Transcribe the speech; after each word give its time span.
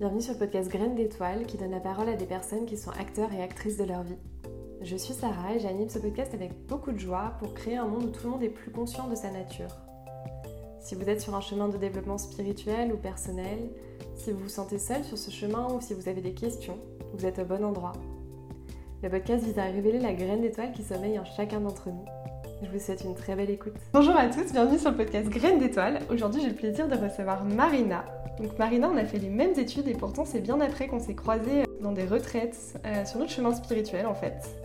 Bienvenue 0.00 0.22
sur 0.22 0.32
le 0.32 0.38
podcast 0.38 0.70
Graines 0.70 0.94
d'étoiles 0.94 1.44
qui 1.44 1.58
donne 1.58 1.72
la 1.72 1.78
parole 1.78 2.08
à 2.08 2.16
des 2.16 2.24
personnes 2.24 2.64
qui 2.64 2.78
sont 2.78 2.90
acteurs 2.92 3.30
et 3.34 3.42
actrices 3.42 3.76
de 3.76 3.84
leur 3.84 4.02
vie. 4.02 4.16
Je 4.80 4.96
suis 4.96 5.12
Sarah 5.12 5.54
et 5.54 5.60
j'anime 5.60 5.90
ce 5.90 5.98
podcast 5.98 6.32
avec 6.32 6.52
beaucoup 6.66 6.90
de 6.90 6.98
joie 6.98 7.34
pour 7.38 7.52
créer 7.52 7.76
un 7.76 7.84
monde 7.84 8.04
où 8.04 8.08
tout 8.08 8.24
le 8.24 8.30
monde 8.30 8.42
est 8.42 8.48
plus 8.48 8.70
conscient 8.70 9.08
de 9.08 9.14
sa 9.14 9.30
nature. 9.30 9.68
Si 10.80 10.94
vous 10.94 11.06
êtes 11.06 11.20
sur 11.20 11.34
un 11.34 11.42
chemin 11.42 11.68
de 11.68 11.76
développement 11.76 12.16
spirituel 12.16 12.94
ou 12.94 12.96
personnel, 12.96 13.58
si 14.14 14.32
vous 14.32 14.38
vous 14.38 14.48
sentez 14.48 14.78
seul 14.78 15.04
sur 15.04 15.18
ce 15.18 15.30
chemin 15.30 15.70
ou 15.70 15.82
si 15.82 15.92
vous 15.92 16.08
avez 16.08 16.22
des 16.22 16.32
questions, 16.32 16.78
vous 17.12 17.26
êtes 17.26 17.38
au 17.38 17.44
bon 17.44 17.62
endroit. 17.62 17.92
Le 19.02 19.10
podcast 19.10 19.44
vise 19.44 19.58
à 19.58 19.64
révéler 19.64 19.98
la 19.98 20.14
graine 20.14 20.40
d'étoile 20.40 20.72
qui 20.72 20.82
sommeille 20.82 21.18
en 21.18 21.26
chacun 21.26 21.60
d'entre 21.60 21.90
nous. 21.90 22.06
Je 22.62 22.68
vous 22.68 22.78
souhaite 22.78 23.04
une 23.04 23.14
très 23.14 23.34
belle 23.36 23.48
écoute. 23.48 23.72
Bonjour 23.94 24.14
à 24.14 24.26
tous, 24.26 24.52
bienvenue 24.52 24.78
sur 24.78 24.90
le 24.90 24.96
podcast 24.98 25.28
Graines 25.30 25.58
d'étoiles. 25.58 26.00
Aujourd'hui, 26.10 26.42
j'ai 26.42 26.50
le 26.50 26.54
plaisir 26.54 26.88
de 26.88 26.94
recevoir 26.94 27.44
Marina, 27.44 28.04
donc 28.38 28.58
Marina, 28.58 28.90
on 28.92 28.96
a 28.96 29.04
fait 29.04 29.18
les 29.18 29.28
mêmes 29.28 29.58
études 29.58 29.88
et 29.88 29.94
pourtant 29.94 30.24
c'est 30.24 30.40
bien 30.40 30.60
après 30.60 30.86
qu'on 30.86 30.98
s'est 30.98 31.14
croisés 31.14 31.64
dans 31.80 31.92
des 31.92 32.04
retraites 32.04 32.78
euh, 32.86 33.04
sur 33.04 33.18
notre 33.18 33.32
chemin 33.32 33.54
spirituel 33.54 34.06
en 34.06 34.14
fait. 34.14 34.56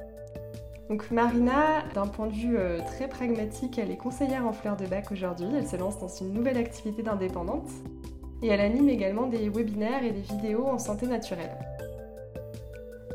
Donc 0.89 1.09
Marina, 1.11 1.83
d'un 1.93 2.07
point 2.07 2.27
de 2.27 2.33
vue 2.33 2.57
euh, 2.57 2.79
très 2.85 3.07
pragmatique, 3.07 3.77
elle 3.77 3.91
est 3.91 3.97
conseillère 3.97 4.45
en 4.45 4.53
fleurs 4.53 4.77
de 4.77 4.85
bac 4.85 5.11
aujourd'hui. 5.11 5.47
Elle 5.57 5.67
se 5.67 5.75
lance 5.75 5.97
dans 5.99 6.07
une 6.07 6.33
nouvelle 6.33 6.57
activité 6.57 7.01
d'indépendante 7.01 7.69
et 8.41 8.47
elle 8.47 8.61
anime 8.61 8.89
également 8.89 9.27
des 9.27 9.49
webinaires 9.49 10.03
et 10.03 10.11
des 10.11 10.21
vidéos 10.21 10.67
en 10.67 10.79
santé 10.79 11.07
naturelle. 11.07 11.57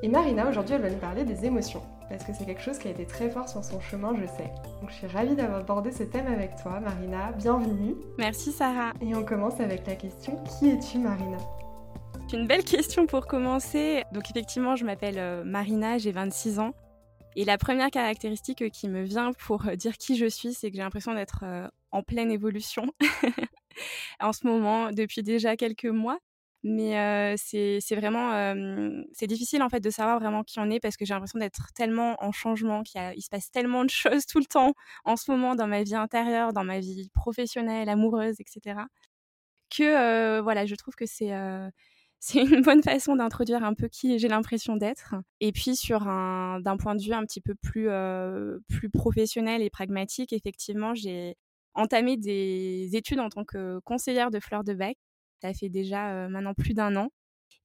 Et 0.02 0.08
Marina, 0.08 0.48
aujourd'hui, 0.48 0.74
elle 0.74 0.82
va 0.82 0.90
nous 0.90 0.96
parler 0.96 1.24
des 1.24 1.44
émotions 1.44 1.82
parce 2.10 2.24
que 2.24 2.32
c'est 2.34 2.44
quelque 2.44 2.60
chose 2.60 2.76
qui 2.78 2.88
a 2.88 2.90
été 2.90 3.06
très 3.06 3.30
fort 3.30 3.48
sur 3.48 3.62
son 3.62 3.80
chemin, 3.80 4.14
je 4.20 4.26
sais. 4.26 4.50
Donc 4.80 4.90
je 4.90 4.94
suis 4.94 5.06
ravie 5.06 5.36
d'avoir 5.36 5.60
abordé 5.60 5.92
ce 5.92 6.02
thème 6.02 6.26
avec 6.26 6.56
toi, 6.60 6.80
Marina. 6.80 7.30
Bienvenue. 7.32 7.94
Merci 8.18 8.50
Sarah. 8.50 8.92
Et 9.00 9.14
on 9.14 9.24
commence 9.24 9.60
avec 9.60 9.86
la 9.86 9.94
question 9.94 10.42
qui 10.44 10.70
es-tu, 10.70 10.98
Marina? 10.98 11.38
C'est 12.28 12.36
une 12.36 12.48
belle 12.48 12.64
question 12.64 13.06
pour 13.06 13.28
commencer. 13.28 14.02
Donc 14.12 14.28
effectivement, 14.28 14.74
je 14.74 14.84
m'appelle 14.84 15.18
euh, 15.18 15.44
Marina, 15.44 15.98
j'ai 15.98 16.10
26 16.10 16.58
ans. 16.58 16.74
Et 17.36 17.44
la 17.44 17.58
première 17.58 17.90
caractéristique 17.90 18.68
qui 18.72 18.88
me 18.88 19.02
vient 19.02 19.32
pour 19.32 19.62
dire 19.76 19.96
qui 19.96 20.16
je 20.16 20.26
suis, 20.26 20.52
c'est 20.52 20.70
que 20.70 20.76
j'ai 20.76 20.82
l'impression 20.82 21.14
d'être 21.14 21.44
euh, 21.44 21.68
en 21.92 22.02
pleine 22.02 22.32
évolution 22.32 22.92
en 24.20 24.32
ce 24.32 24.48
moment, 24.48 24.90
depuis 24.90 25.22
déjà 25.22 25.56
quelques 25.56 25.86
mois. 25.86 26.18
Mais 26.62 27.36
c'est 27.38 27.80
vraiment 27.96 28.54
c'est 29.12 29.26
difficile 29.26 29.62
en 29.62 29.68
fait 29.70 29.80
de 29.80 29.90
savoir 29.90 30.20
vraiment 30.20 30.42
qui 30.44 30.58
on 30.60 30.70
est 30.70 30.80
parce 30.80 30.96
que 30.96 31.04
j'ai 31.04 31.14
l'impression 31.14 31.38
d'être 31.38 31.72
tellement 31.74 32.16
en 32.22 32.32
changement, 32.32 32.82
qu'il 32.82 33.00
il 33.16 33.22
se 33.22 33.30
passe 33.30 33.50
tellement 33.50 33.84
de 33.84 33.90
choses 33.90 34.26
tout 34.26 34.38
le 34.38 34.44
temps 34.44 34.74
en 35.04 35.16
ce 35.16 35.30
moment 35.30 35.54
dans 35.54 35.66
ma 35.66 35.82
vie 35.82 35.94
intérieure, 35.94 36.52
dans 36.52 36.64
ma 36.64 36.80
vie 36.80 37.08
professionnelle, 37.14 37.88
amoureuse, 37.88 38.36
etc. 38.40 38.82
Que 39.70 40.40
voilà, 40.40 40.66
je 40.66 40.74
trouve 40.74 40.94
que 40.94 41.06
c'est 41.06 41.30
c'est 42.20 42.42
une 42.42 42.60
bonne 42.62 42.82
façon 42.82 43.16
d'introduire 43.16 43.64
un 43.64 43.74
peu 43.74 43.88
qui 43.88 44.18
j'ai 44.18 44.28
l'impression 44.28 44.76
d'être. 44.76 45.14
Et 45.40 45.52
puis 45.52 45.76
sur 45.76 46.08
un 46.08 46.60
d'un 46.60 46.76
point 46.76 46.94
de 46.94 47.02
vue 47.02 47.14
un 47.14 47.24
petit 47.24 47.40
peu 47.40 47.54
plus 47.54 47.88
plus 48.68 48.90
professionnel 48.90 49.62
et 49.62 49.70
pragmatique, 49.70 50.32
effectivement, 50.32 50.94
j'ai 50.94 51.36
entamé 51.74 52.16
des 52.16 52.90
études 52.94 53.20
en 53.20 53.30
tant 53.30 53.44
que 53.44 53.78
conseillère 53.84 54.30
de 54.30 54.40
fleurs 54.40 54.64
de 54.64 54.74
bac 54.74 54.96
ça 55.40 55.52
fait 55.52 55.68
déjà 55.68 56.28
maintenant 56.28 56.54
plus 56.54 56.74
d'un 56.74 56.96
an. 56.96 57.10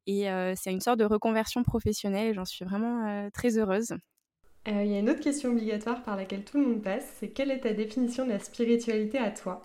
Et 0.08 0.28
c'est 0.56 0.72
une 0.72 0.82
sorte 0.82 1.00
de 1.00 1.06
reconversion 1.06 1.64
professionnelle 1.64 2.28
et 2.28 2.34
j'en 2.34 2.46
suis 2.46 2.66
vraiment 2.66 3.30
très 3.32 3.58
heureuse. 3.58 3.96
Il 4.68 4.88
y 4.88 4.96
a 4.96 5.00
une 5.00 5.10
autre 5.10 5.22
question 5.22 5.52
obligatoire 5.52 6.04
par 6.04 6.16
laquelle 6.16 6.44
tout 6.44 6.60
le 6.60 6.66
monde 6.66 6.82
passe, 6.82 7.06
c'est 7.20 7.30
quelle 7.30 7.52
est 7.52 7.60
ta 7.60 7.74
définition 7.74 8.26
de 8.26 8.32
la 8.32 8.40
spiritualité 8.40 9.20
à 9.20 9.30
toi? 9.30 9.62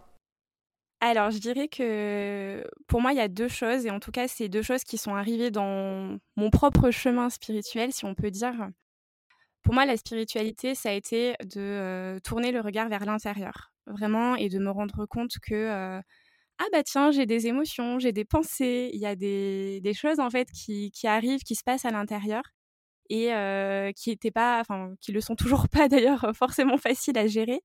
Alors, 1.02 1.30
je 1.30 1.38
dirais 1.38 1.68
que 1.68 2.62
pour 2.86 3.00
moi, 3.00 3.12
il 3.14 3.16
y 3.16 3.22
a 3.22 3.28
deux 3.28 3.48
choses, 3.48 3.86
et 3.86 3.90
en 3.90 4.00
tout 4.00 4.10
cas, 4.10 4.28
c'est 4.28 4.50
deux 4.50 4.60
choses 4.60 4.84
qui 4.84 4.98
sont 4.98 5.14
arrivées 5.14 5.50
dans 5.50 6.18
mon 6.36 6.50
propre 6.50 6.90
chemin 6.90 7.30
spirituel, 7.30 7.92
si 7.94 8.04
on 8.04 8.14
peut 8.14 8.30
dire. 8.30 8.68
Pour 9.62 9.72
moi, 9.72 9.86
la 9.86 9.96
spiritualité, 9.96 10.74
ça 10.74 10.90
a 10.90 10.92
été 10.92 11.34
de 11.42 12.18
tourner 12.22 12.52
le 12.52 12.60
regard 12.60 12.90
vers 12.90 13.06
l'intérieur, 13.06 13.72
vraiment, 13.86 14.36
et 14.36 14.50
de 14.50 14.58
me 14.58 14.70
rendre 14.70 15.06
compte 15.06 15.38
que 15.42 16.00
ah 16.60 16.66
bah 16.72 16.82
tiens, 16.82 17.10
j'ai 17.10 17.24
des 17.24 17.46
émotions, 17.46 17.98
j'ai 17.98 18.12
des 18.12 18.26
pensées, 18.26 18.90
il 18.92 19.00
y 19.00 19.06
a 19.06 19.16
des, 19.16 19.80
des, 19.80 19.94
choses 19.94 20.20
en 20.20 20.28
fait 20.28 20.46
qui, 20.52 20.90
qui, 20.92 21.06
arrivent, 21.06 21.40
qui 21.42 21.54
se 21.54 21.64
passent 21.64 21.86
à 21.86 21.90
l'intérieur 21.90 22.42
et 23.10 23.34
euh, 23.34 23.92
qui 23.92 24.10
étaient 24.10 24.30
pas, 24.30 24.60
enfin 24.60 24.94
qui 25.00 25.12
le 25.12 25.20
sont 25.22 25.36
toujours 25.36 25.68
pas 25.72 25.88
d'ailleurs 25.88 26.32
forcément 26.34 26.76
faciles 26.78 27.18
à 27.18 27.26
gérer. 27.26 27.62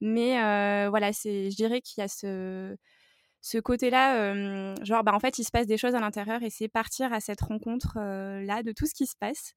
Mais 0.00 0.40
euh, 0.42 0.90
voilà, 0.90 1.12
c'est, 1.12 1.50
je 1.50 1.56
dirais 1.56 1.80
qu'il 1.80 2.02
y 2.02 2.04
a 2.04 2.08
ce, 2.08 2.76
ce 3.40 3.58
côté-là, 3.58 4.16
euh, 4.34 4.74
genre 4.84 5.04
bah 5.04 5.12
en 5.14 5.20
fait 5.20 5.38
il 5.38 5.44
se 5.44 5.50
passe 5.50 5.66
des 5.66 5.78
choses 5.78 5.94
à 5.96 6.00
l'intérieur 6.00 6.42
et 6.42 6.50
c'est 6.50 6.68
partir 6.68 7.12
à 7.12 7.20
cette 7.20 7.40
rencontre 7.40 7.98
là 7.98 8.62
de 8.62 8.72
tout 8.72 8.86
ce 8.86 8.94
qui 8.94 9.06
se 9.06 9.16
passe. 9.18 9.54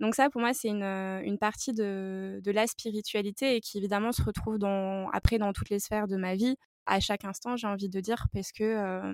Donc 0.00 0.14
ça, 0.14 0.30
pour 0.30 0.40
moi, 0.40 0.54
c'est 0.54 0.68
une, 0.68 0.82
une, 0.82 1.38
partie 1.38 1.72
de, 1.74 2.40
de, 2.42 2.50
la 2.52 2.66
spiritualité 2.66 3.56
et 3.56 3.60
qui 3.60 3.78
évidemment 3.78 4.12
se 4.12 4.22
retrouve 4.22 4.58
dans, 4.58 5.08
après 5.10 5.38
dans 5.38 5.52
toutes 5.52 5.68
les 5.70 5.78
sphères 5.78 6.08
de 6.08 6.16
ma 6.16 6.36
vie, 6.36 6.56
à 6.86 7.00
chaque 7.00 7.24
instant, 7.24 7.56
j'ai 7.56 7.66
envie 7.66 7.88
de 7.88 8.00
dire, 8.00 8.26
parce 8.32 8.52
que 8.52 9.12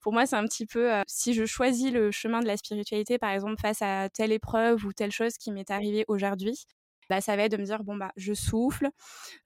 pour 0.00 0.12
moi, 0.12 0.26
c'est 0.26 0.36
un 0.36 0.44
petit 0.44 0.66
peu, 0.66 0.90
si 1.06 1.34
je 1.34 1.44
choisis 1.46 1.92
le 1.92 2.10
chemin 2.10 2.40
de 2.40 2.46
la 2.46 2.56
spiritualité, 2.56 3.18
par 3.18 3.30
exemple, 3.30 3.60
face 3.60 3.82
à 3.82 4.08
telle 4.08 4.32
épreuve 4.32 4.84
ou 4.84 4.92
telle 4.92 5.12
chose 5.12 5.36
qui 5.38 5.50
m'est 5.52 5.70
arrivée 5.70 6.04
aujourd'hui, 6.08 6.64
bah, 7.08 7.20
ça 7.20 7.36
va 7.36 7.44
être 7.44 7.52
de 7.52 7.56
me 7.56 7.64
dire, 7.64 7.84
bon, 7.84 7.96
bah, 7.96 8.12
je 8.16 8.34
souffle, 8.34 8.88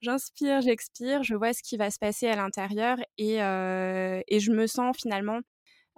j'inspire, 0.00 0.60
j'expire, 0.62 1.22
je 1.22 1.34
vois 1.34 1.52
ce 1.52 1.62
qui 1.62 1.76
va 1.76 1.90
se 1.90 1.98
passer 1.98 2.26
à 2.28 2.36
l'intérieur 2.36 2.98
et, 3.18 3.36
et 3.36 4.40
je 4.40 4.50
me 4.52 4.66
sens 4.66 4.96
finalement, 4.96 5.40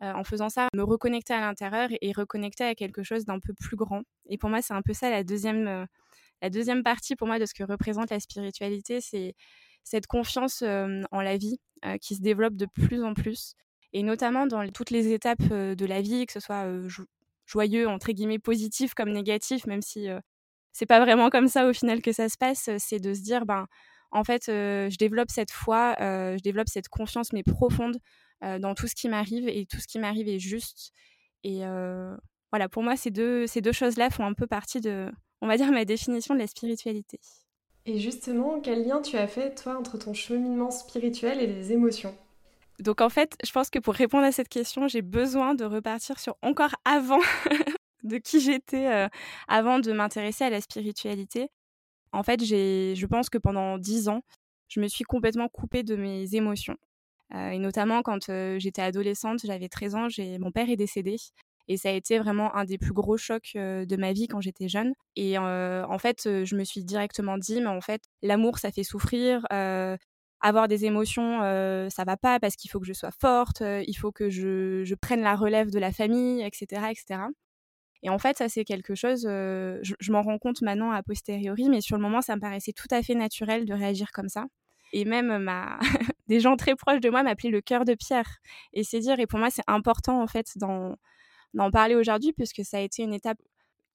en 0.00 0.24
faisant 0.24 0.48
ça, 0.48 0.68
me 0.74 0.82
reconnecter 0.82 1.32
à 1.34 1.40
l'intérieur 1.40 1.88
et 2.00 2.12
reconnecter 2.12 2.64
à 2.64 2.74
quelque 2.74 3.02
chose 3.04 3.24
d'un 3.24 3.38
peu 3.38 3.54
plus 3.54 3.76
grand. 3.76 4.02
Et 4.28 4.38
pour 4.38 4.50
moi, 4.50 4.62
c'est 4.62 4.74
un 4.74 4.82
peu 4.82 4.92
ça 4.92 5.10
la 5.10 5.22
deuxième, 5.22 5.86
la 6.42 6.50
deuxième 6.50 6.82
partie 6.82 7.14
pour 7.14 7.28
moi 7.28 7.38
de 7.38 7.46
ce 7.46 7.54
que 7.54 7.62
représente 7.62 8.10
la 8.10 8.18
spiritualité, 8.18 9.00
c'est 9.00 9.34
cette 9.84 10.06
confiance 10.06 10.62
en 10.62 11.20
la 11.20 11.36
vie 11.36 11.58
qui 12.00 12.14
se 12.16 12.22
développe 12.22 12.56
de 12.56 12.66
plus 12.66 13.02
en 13.02 13.14
plus, 13.14 13.54
et 13.92 14.02
notamment 14.02 14.46
dans 14.46 14.66
toutes 14.68 14.90
les 14.90 15.12
étapes 15.12 15.42
de 15.42 15.86
la 15.86 16.00
vie, 16.00 16.26
que 16.26 16.32
ce 16.32 16.40
soit 16.40 16.66
joyeux, 17.46 17.88
entre 17.88 18.12
guillemets, 18.12 18.38
positif 18.38 18.94
comme 18.94 19.10
négatif, 19.10 19.66
même 19.66 19.82
si 19.82 20.08
c'est 20.72 20.86
pas 20.86 21.00
vraiment 21.00 21.28
comme 21.28 21.48
ça 21.48 21.68
au 21.68 21.72
final 21.72 22.00
que 22.00 22.12
ça 22.12 22.28
se 22.28 22.38
passe, 22.38 22.70
c'est 22.78 23.00
de 23.00 23.12
se 23.12 23.20
dire, 23.20 23.44
ben, 23.44 23.66
en 24.10 24.24
fait, 24.24 24.44
je 24.46 24.96
développe 24.96 25.30
cette 25.30 25.50
foi, 25.50 25.94
je 25.98 26.42
développe 26.42 26.68
cette 26.68 26.88
confiance, 26.88 27.32
mais 27.32 27.42
profonde, 27.42 27.98
dans 28.40 28.74
tout 28.74 28.86
ce 28.86 28.94
qui 28.94 29.08
m'arrive, 29.08 29.48
et 29.48 29.66
tout 29.66 29.78
ce 29.78 29.86
qui 29.86 29.98
m'arrive 29.98 30.28
est 30.28 30.38
juste. 30.38 30.92
Et 31.44 31.62
voilà, 32.50 32.68
pour 32.70 32.82
moi, 32.82 32.96
ces 32.96 33.10
deux, 33.10 33.46
ces 33.46 33.60
deux 33.60 33.72
choses-là 33.72 34.10
font 34.10 34.24
un 34.24 34.34
peu 34.34 34.46
partie 34.46 34.80
de, 34.80 35.10
on 35.40 35.48
va 35.48 35.56
dire, 35.56 35.70
ma 35.72 35.84
définition 35.84 36.34
de 36.34 36.38
la 36.40 36.46
spiritualité. 36.46 37.18
Et 37.86 37.98
justement, 37.98 38.60
quel 38.60 38.86
lien 38.86 39.02
tu 39.02 39.16
as 39.16 39.26
fait, 39.26 39.54
toi, 39.54 39.76
entre 39.76 39.98
ton 39.98 40.14
cheminement 40.14 40.70
spirituel 40.70 41.40
et 41.40 41.46
les 41.46 41.72
émotions? 41.72 42.14
Donc 42.78 43.00
en 43.00 43.08
fait, 43.08 43.36
je 43.44 43.52
pense 43.52 43.70
que 43.70 43.78
pour 43.78 43.94
répondre 43.94 44.24
à 44.24 44.32
cette 44.32 44.48
question, 44.48 44.88
j'ai 44.88 45.02
besoin 45.02 45.54
de 45.54 45.64
repartir 45.64 46.18
sur 46.18 46.36
encore 46.42 46.74
avant 46.84 47.20
de 48.02 48.18
qui 48.18 48.40
j'étais, 48.40 48.88
euh, 48.88 49.08
avant 49.48 49.78
de 49.78 49.92
m'intéresser 49.92 50.44
à 50.44 50.50
la 50.50 50.60
spiritualité. 50.60 51.48
En 52.12 52.22
fait, 52.22 52.44
je 52.44 53.06
pense 53.06 53.30
que 53.30 53.38
pendant 53.38 53.78
dix 53.78 54.08
ans, 54.08 54.22
je 54.68 54.80
me 54.80 54.88
suis 54.88 55.04
complètement 55.04 55.48
coupée 55.48 55.82
de 55.82 55.96
mes 55.96 56.34
émotions. 56.34 56.76
Euh, 57.34 57.50
et 57.50 57.58
notamment 57.58 58.02
quand 58.02 58.28
euh, 58.28 58.58
j'étais 58.58 58.82
adolescente, 58.82 59.40
j'avais 59.44 59.68
13 59.68 59.94
ans, 59.94 60.08
mon 60.38 60.50
père 60.50 60.68
est 60.68 60.76
décédé. 60.76 61.16
Et 61.68 61.76
ça 61.76 61.90
a 61.90 61.92
été 61.92 62.18
vraiment 62.18 62.54
un 62.54 62.64
des 62.64 62.78
plus 62.78 62.92
gros 62.92 63.16
chocs 63.16 63.52
de 63.54 63.96
ma 63.96 64.12
vie 64.12 64.28
quand 64.28 64.40
j'étais 64.40 64.68
jeune. 64.68 64.92
Et 65.16 65.38
en 65.38 65.98
fait, 65.98 66.22
je 66.44 66.56
me 66.56 66.64
suis 66.64 66.84
directement 66.84 67.38
dit, 67.38 67.60
mais 67.60 67.68
en 67.68 67.80
fait, 67.80 68.02
l'amour, 68.22 68.58
ça 68.58 68.72
fait 68.72 68.84
souffrir. 68.84 69.46
avoir 70.40 70.68
des 70.68 70.84
émotions, 70.84 71.40
ça 71.90 72.04
va 72.04 72.16
pas 72.16 72.40
parce 72.40 72.56
qu'il 72.56 72.70
faut 72.70 72.80
que 72.80 72.86
je 72.86 72.92
sois 72.92 73.12
forte, 73.12 73.62
il 73.62 73.94
faut 73.94 74.12
que 74.12 74.28
je, 74.30 74.94
prenne 74.94 75.22
la 75.22 75.36
relève 75.36 75.70
de 75.70 75.78
la 75.78 75.92
famille, 75.92 76.42
etc., 76.42 76.82
etc. 76.90 77.20
Et 78.04 78.10
en 78.10 78.18
fait, 78.18 78.36
ça 78.38 78.48
c'est 78.48 78.64
quelque 78.64 78.94
chose, 78.94 79.22
je, 79.22 80.12
m'en 80.12 80.22
rends 80.22 80.38
compte 80.38 80.62
maintenant 80.62 80.90
a 80.90 81.02
posteriori, 81.02 81.68
mais 81.68 81.80
sur 81.80 81.96
le 81.96 82.02
moment, 82.02 82.20
ça 82.20 82.34
me 82.36 82.40
paraissait 82.40 82.72
tout 82.72 82.88
à 82.90 83.02
fait 83.02 83.14
naturel 83.14 83.64
de 83.64 83.74
réagir 83.74 84.10
comme 84.12 84.28
ça. 84.28 84.46
Et 84.92 85.04
même 85.04 85.48
des 86.28 86.40
gens 86.40 86.56
très 86.56 86.74
proches 86.74 87.00
de 87.00 87.10
moi 87.10 87.22
m'appelaient 87.22 87.50
le 87.50 87.60
cœur 87.60 87.84
de 87.84 87.94
pierre. 87.94 88.38
Et 88.72 88.84
c'est 88.84 89.00
dire, 89.00 89.18
et 89.20 89.26
pour 89.26 89.38
moi, 89.38 89.50
c'est 89.50 89.62
important 89.66 90.20
en 90.22 90.26
fait 90.26 90.46
dans 90.56 90.96
d'en 91.54 91.70
parler 91.70 91.94
aujourd'hui 91.94 92.32
puisque 92.32 92.64
ça 92.64 92.78
a 92.78 92.80
été 92.80 93.02
une 93.02 93.14
étape 93.14 93.38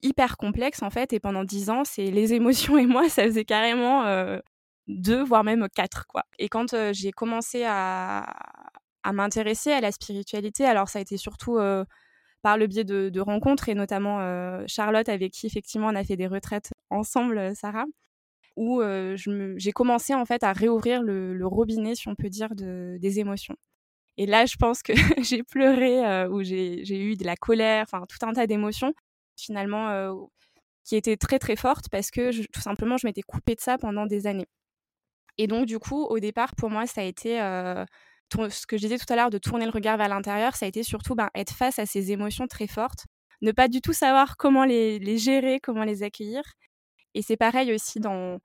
hyper 0.02 0.36
complexe 0.36 0.82
en 0.82 0.90
fait 0.90 1.12
et 1.12 1.20
pendant 1.20 1.44
dix 1.44 1.70
ans 1.70 1.84
c'est 1.84 2.10
les 2.10 2.34
émotions 2.34 2.78
et 2.78 2.86
moi 2.86 3.08
ça 3.08 3.24
faisait 3.24 3.44
carrément 3.44 4.04
euh, 4.04 4.38
deux 4.86 5.22
voire 5.22 5.44
même 5.44 5.68
quatre 5.74 6.06
quoi. 6.06 6.24
Et 6.38 6.48
quand 6.48 6.74
euh, 6.74 6.92
j'ai 6.92 7.12
commencé 7.12 7.64
à, 7.64 8.24
à 9.02 9.12
m'intéresser 9.12 9.72
à 9.72 9.80
la 9.80 9.92
spiritualité 9.92 10.64
alors 10.64 10.88
ça 10.88 10.98
a 10.98 11.02
été 11.02 11.16
surtout 11.16 11.58
euh, 11.58 11.84
par 12.42 12.56
le 12.56 12.66
biais 12.66 12.84
de, 12.84 13.20
rencontres 13.20 13.68
et 13.68 13.74
notamment 13.74 14.20
Charlotte 14.68 15.08
avec 15.08 15.32
qui 15.32 15.46
effectivement 15.46 15.88
on 15.88 15.96
a 15.96 16.04
fait 16.04 16.16
des 16.16 16.28
retraites 16.28 16.70
ensemble 16.88 17.54
Sarah 17.56 17.86
où 18.56 18.80
j'ai 19.56 19.72
commencé 19.72 20.14
en 20.14 20.24
fait 20.24 20.44
à 20.44 20.52
réouvrir 20.52 21.02
le, 21.02 21.44
robinet 21.44 21.96
si 21.96 22.06
on 22.06 22.14
peut 22.14 22.28
dire 22.28 22.54
de, 22.54 22.96
des 23.00 23.18
émotions 23.18 23.56
Et 24.18 24.26
là, 24.26 24.46
je 24.46 24.56
pense 24.56 24.82
que 24.82 24.92
j'ai 25.22 25.42
pleuré 25.44 26.26
ou 26.26 26.42
j'ai 26.42 27.00
eu 27.00 27.16
de 27.16 27.24
la 27.24 27.36
colère, 27.36 27.84
enfin 27.84 28.04
tout 28.08 28.18
un 28.26 28.32
tas 28.32 28.46
d'émotions 28.46 28.92
finalement 29.36 30.28
qui 30.84 30.96
étaient 30.96 31.16
très 31.16 31.38
très 31.38 31.56
fortes 31.56 31.88
parce 31.90 32.10
que 32.10 32.30
tout 32.52 32.60
simplement 32.60 32.96
je 32.96 33.06
m'étais 33.06 33.22
coupée 33.22 33.54
de 33.54 33.60
ça 33.60 33.78
pendant 33.78 34.06
des 34.06 34.26
années. 34.26 34.48
Et 35.38 35.46
donc 35.46 35.66
du 35.66 35.78
coup, 35.78 36.04
au 36.04 36.18
départ, 36.18 36.54
pour 36.56 36.68
moi, 36.68 36.86
ça 36.86 37.02
a 37.02 37.04
été 37.04 37.38
ce 37.38 38.66
que 38.66 38.76
je 38.76 38.82
disais 38.82 38.98
tout 38.98 39.10
à 39.12 39.16
l'heure 39.16 39.30
de 39.30 39.38
tourner 39.38 39.64
le 39.64 39.70
regard 39.70 39.96
vers 39.96 40.08
l'intérieur, 40.08 40.56
ça 40.56 40.66
a 40.66 40.68
été 40.68 40.82
surtout 40.82 41.14
ben, 41.14 41.30
être 41.34 41.54
face 41.54 41.78
à 41.78 41.86
ces 41.86 42.12
émotions 42.12 42.46
très 42.46 42.66
fortes, 42.66 43.06
ne 43.40 43.52
pas 43.52 43.68
du 43.68 43.80
tout 43.80 43.92
savoir 43.92 44.36
comment 44.36 44.64
les, 44.64 44.98
les 44.98 45.16
gérer, 45.16 45.60
comment 45.60 45.84
les 45.84 46.02
accueillir. 46.02 46.42
Et 47.14 47.22
c'est 47.22 47.36
pareil 47.36 47.72
aussi 47.72 48.00
dans, 48.00 48.38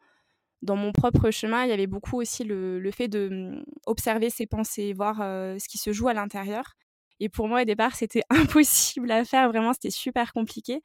dans 0.63 0.75
mon 0.75 0.92
propre 0.92 1.30
chemin, 1.30 1.63
il 1.65 1.69
y 1.69 1.74
avait 1.74 1.88
beaucoup 1.88 2.19
aussi 2.19 2.44
le, 2.44 2.89
fait 2.92 3.07
de 3.07 3.30
mmh, 3.30 3.63
observer 3.86 4.30
ses 4.30 4.48
pensées, 4.48 4.94
voir 4.94 5.18
ce 5.18 5.68
qui 5.68 5.77
se 5.77 5.92
joue 5.92 6.07
à 6.07 6.13
l'intérieur. 6.13 6.74
Et 7.19 7.30
pour 7.30 7.48
moi, 7.48 7.62
au 7.62 7.65
départ, 7.65 7.95
c'était 7.95 8.24
impossible 8.30 9.12
à 9.12 9.25
faire. 9.25 9.50
Vraiment, 9.50 9.74
c'était 9.74 9.92
super 9.92 10.33
compliqué. 10.33 10.81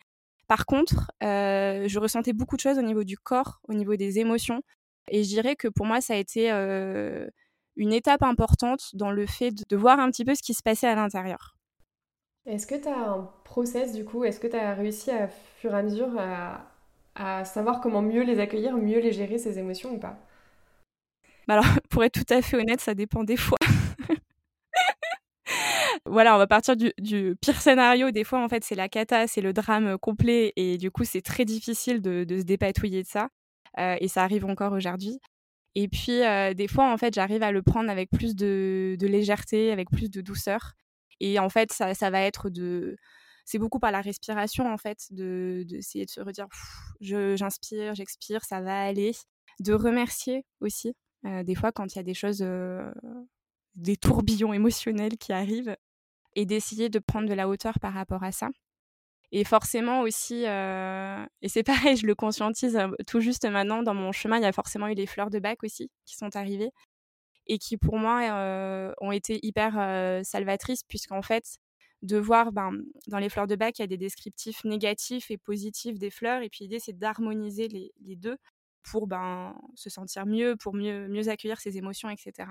Par 0.46 0.66
contre, 0.66 1.12
je 1.20 1.98
ressentais 1.98 2.32
beaucoup 2.32 2.56
de 2.56 2.60
choses 2.60 2.78
au 2.78 2.82
niveau 2.82 3.04
du 3.04 3.16
corps, 3.16 3.60
au 3.68 3.74
niveau 3.74 3.96
des 3.96 4.18
émotions. 4.18 4.62
Et 5.10 5.24
je 5.24 5.28
dirais 5.28 5.56
que 5.56 5.68
pour 5.68 5.86
moi, 5.86 6.00
ça 6.00 6.14
a 6.14 6.16
été 6.16 6.50
une 7.76 7.92
étape 7.92 8.22
importante 8.22 8.90
dans 8.94 9.10
le 9.10 9.26
fait 9.26 9.52
de, 9.52 9.76
voir 9.76 10.00
un 10.00 10.10
petit 10.10 10.24
peu 10.24 10.34
ce 10.34 10.42
qui 10.42 10.52
se 10.52 10.62
passait 10.62 10.88
à 10.88 10.94
l'intérieur. 10.94 11.54
Est-ce 12.44 12.66
que 12.66 12.74
tu 12.74 12.88
as 12.88 12.98
un 12.98 13.30
process 13.44 13.92
du 13.92 14.04
coup? 14.04 14.24
Est-ce 14.24 14.40
que 14.40 14.46
tu 14.46 14.56
as 14.56 14.74
réussi 14.74 15.10
à 15.10 15.28
fur 15.28 15.74
et 15.74 15.78
à 15.78 15.82
mesure 15.82 16.18
à, 16.18 16.77
à 17.18 17.44
savoir 17.44 17.80
comment 17.80 18.02
mieux 18.02 18.22
les 18.22 18.40
accueillir, 18.40 18.76
mieux 18.76 19.00
les 19.00 19.12
gérer, 19.12 19.38
ces 19.38 19.58
émotions 19.58 19.94
ou 19.94 19.98
pas 19.98 20.18
bah 21.46 21.54
Alors, 21.54 21.64
pour 21.90 22.04
être 22.04 22.14
tout 22.14 22.32
à 22.32 22.42
fait 22.42 22.56
honnête, 22.56 22.80
ça 22.80 22.94
dépend 22.94 23.24
des 23.24 23.36
fois. 23.36 23.58
voilà, 26.06 26.34
on 26.34 26.38
va 26.38 26.46
partir 26.46 26.76
du, 26.76 26.92
pire 27.40 27.60
scénario. 27.60 28.10
Des 28.10 28.24
fois, 28.24 28.42
en 28.42 28.48
fait, 28.48 28.64
c'est 28.64 28.74
la 28.74 28.88
cata, 28.88 29.26
c'est 29.26 29.40
le 29.40 29.52
drame 29.52 29.98
complet, 29.98 30.52
et 30.56 30.78
du 30.78 30.90
coup, 30.90 31.04
c'est 31.04 31.22
très 31.22 31.44
difficile 31.44 32.00
de, 32.00 32.24
se 32.28 32.44
dépatouiller 32.44 33.02
de 33.02 33.08
ça. 33.08 33.28
Euh, 33.78 33.96
et 34.00 34.08
ça 34.08 34.22
arrive 34.22 34.44
encore 34.44 34.72
aujourd'hui. 34.72 35.18
Et 35.74 35.88
puis, 35.88 36.22
euh, 36.22 36.54
des 36.54 36.68
fois, 36.68 36.92
en 36.92 36.96
fait, 36.96 37.14
j'arrive 37.14 37.42
à 37.42 37.52
le 37.52 37.62
prendre 37.62 37.90
avec 37.90 38.10
plus 38.10 38.34
de, 38.34 38.96
légèreté, 39.00 39.72
avec 39.72 39.90
plus 39.90 40.10
de 40.10 40.20
douceur. 40.20 40.74
Et 41.20 41.38
en 41.38 41.48
fait, 41.48 41.72
ça, 41.72 41.94
ça 41.94 42.10
va 42.10 42.20
être 42.20 42.48
de 42.48 42.96
c'est 43.48 43.58
beaucoup 43.58 43.78
par 43.78 43.92
la 43.92 44.02
respiration 44.02 44.70
en 44.70 44.76
fait, 44.76 45.06
de 45.10 45.64
d'essayer 45.66 46.04
de, 46.04 46.10
se 46.10 46.20
redire, 46.20 46.48
j'inspire, 47.00 47.94
j'expire, 47.94 48.44
ça 48.44 48.60
va 48.60 48.82
aller, 48.82 49.12
de 49.60 49.72
remercier 49.72 50.44
aussi. 50.60 50.94
Euh, 51.24 51.42
des 51.42 51.54
fois, 51.54 51.72
quand 51.72 51.94
il 51.94 51.96
y 51.96 51.98
a 51.98 52.02
des 52.02 52.12
choses, 52.12 52.42
euh, 52.42 52.92
des 53.74 53.96
tourbillons 53.96 54.52
émotionnels 54.52 55.16
qui 55.16 55.32
arrivent, 55.32 55.74
et 56.34 56.44
d'essayer 56.44 56.90
de 56.90 56.98
prendre 56.98 57.26
de 57.26 57.32
la 57.32 57.48
hauteur 57.48 57.78
par 57.80 57.94
rapport 57.94 58.22
à 58.22 58.32
ça. 58.32 58.50
Et 59.32 59.44
forcément 59.44 60.02
aussi, 60.02 60.46
euh, 60.46 61.24
et 61.40 61.48
c'est 61.48 61.62
pareil, 61.94 61.96
je 61.96 62.06
le 62.06 62.14
conscientise 62.14 62.78
tout 63.06 63.20
juste 63.20 63.46
maintenant, 63.46 63.82
dans 63.82 63.94
mon 63.94 64.12
chemin, 64.12 64.36
il 64.36 64.42
y 64.42 64.46
a 64.46 64.52
forcément 64.52 64.88
eu 64.88 64.94
les 64.94 65.06
fleurs 65.06 65.30
de 65.30 65.38
bac 65.38 65.64
aussi 65.64 65.90
qui 66.04 66.16
sont 66.16 66.36
arrivées 66.36 66.70
et 67.46 67.58
qui 67.58 67.78
pour 67.78 67.96
moi 67.96 68.94
ont 69.00 69.10
été 69.10 69.40
hyper 69.42 69.72
salvatrices 70.22 70.82
puisqu'en 70.84 71.22
fait, 71.22 71.58
de 72.02 72.16
voir 72.16 72.52
ben, 72.52 72.72
dans 73.08 73.18
les 73.18 73.28
fleurs 73.28 73.46
de 73.46 73.56
bac, 73.56 73.78
il 73.78 73.82
y 73.82 73.84
a 73.84 73.88
des 73.88 73.96
descriptifs 73.96 74.64
négatifs 74.64 75.30
et 75.30 75.38
positifs 75.38 75.98
des 75.98 76.10
fleurs. 76.10 76.42
Et 76.42 76.48
puis 76.48 76.64
l'idée, 76.64 76.78
c'est 76.78 76.96
d'harmoniser 76.96 77.68
les, 77.68 78.16
deux 78.16 78.36
pour 78.82 79.06
ben, 79.06 79.54
se 79.74 79.90
sentir 79.90 80.24
mieux, 80.24 80.56
pour 80.56 80.74
mieux, 80.74 81.08
mieux 81.08 81.28
accueillir 81.28 81.60
ses 81.60 81.76
émotions, 81.76 82.08
etc. 82.08 82.48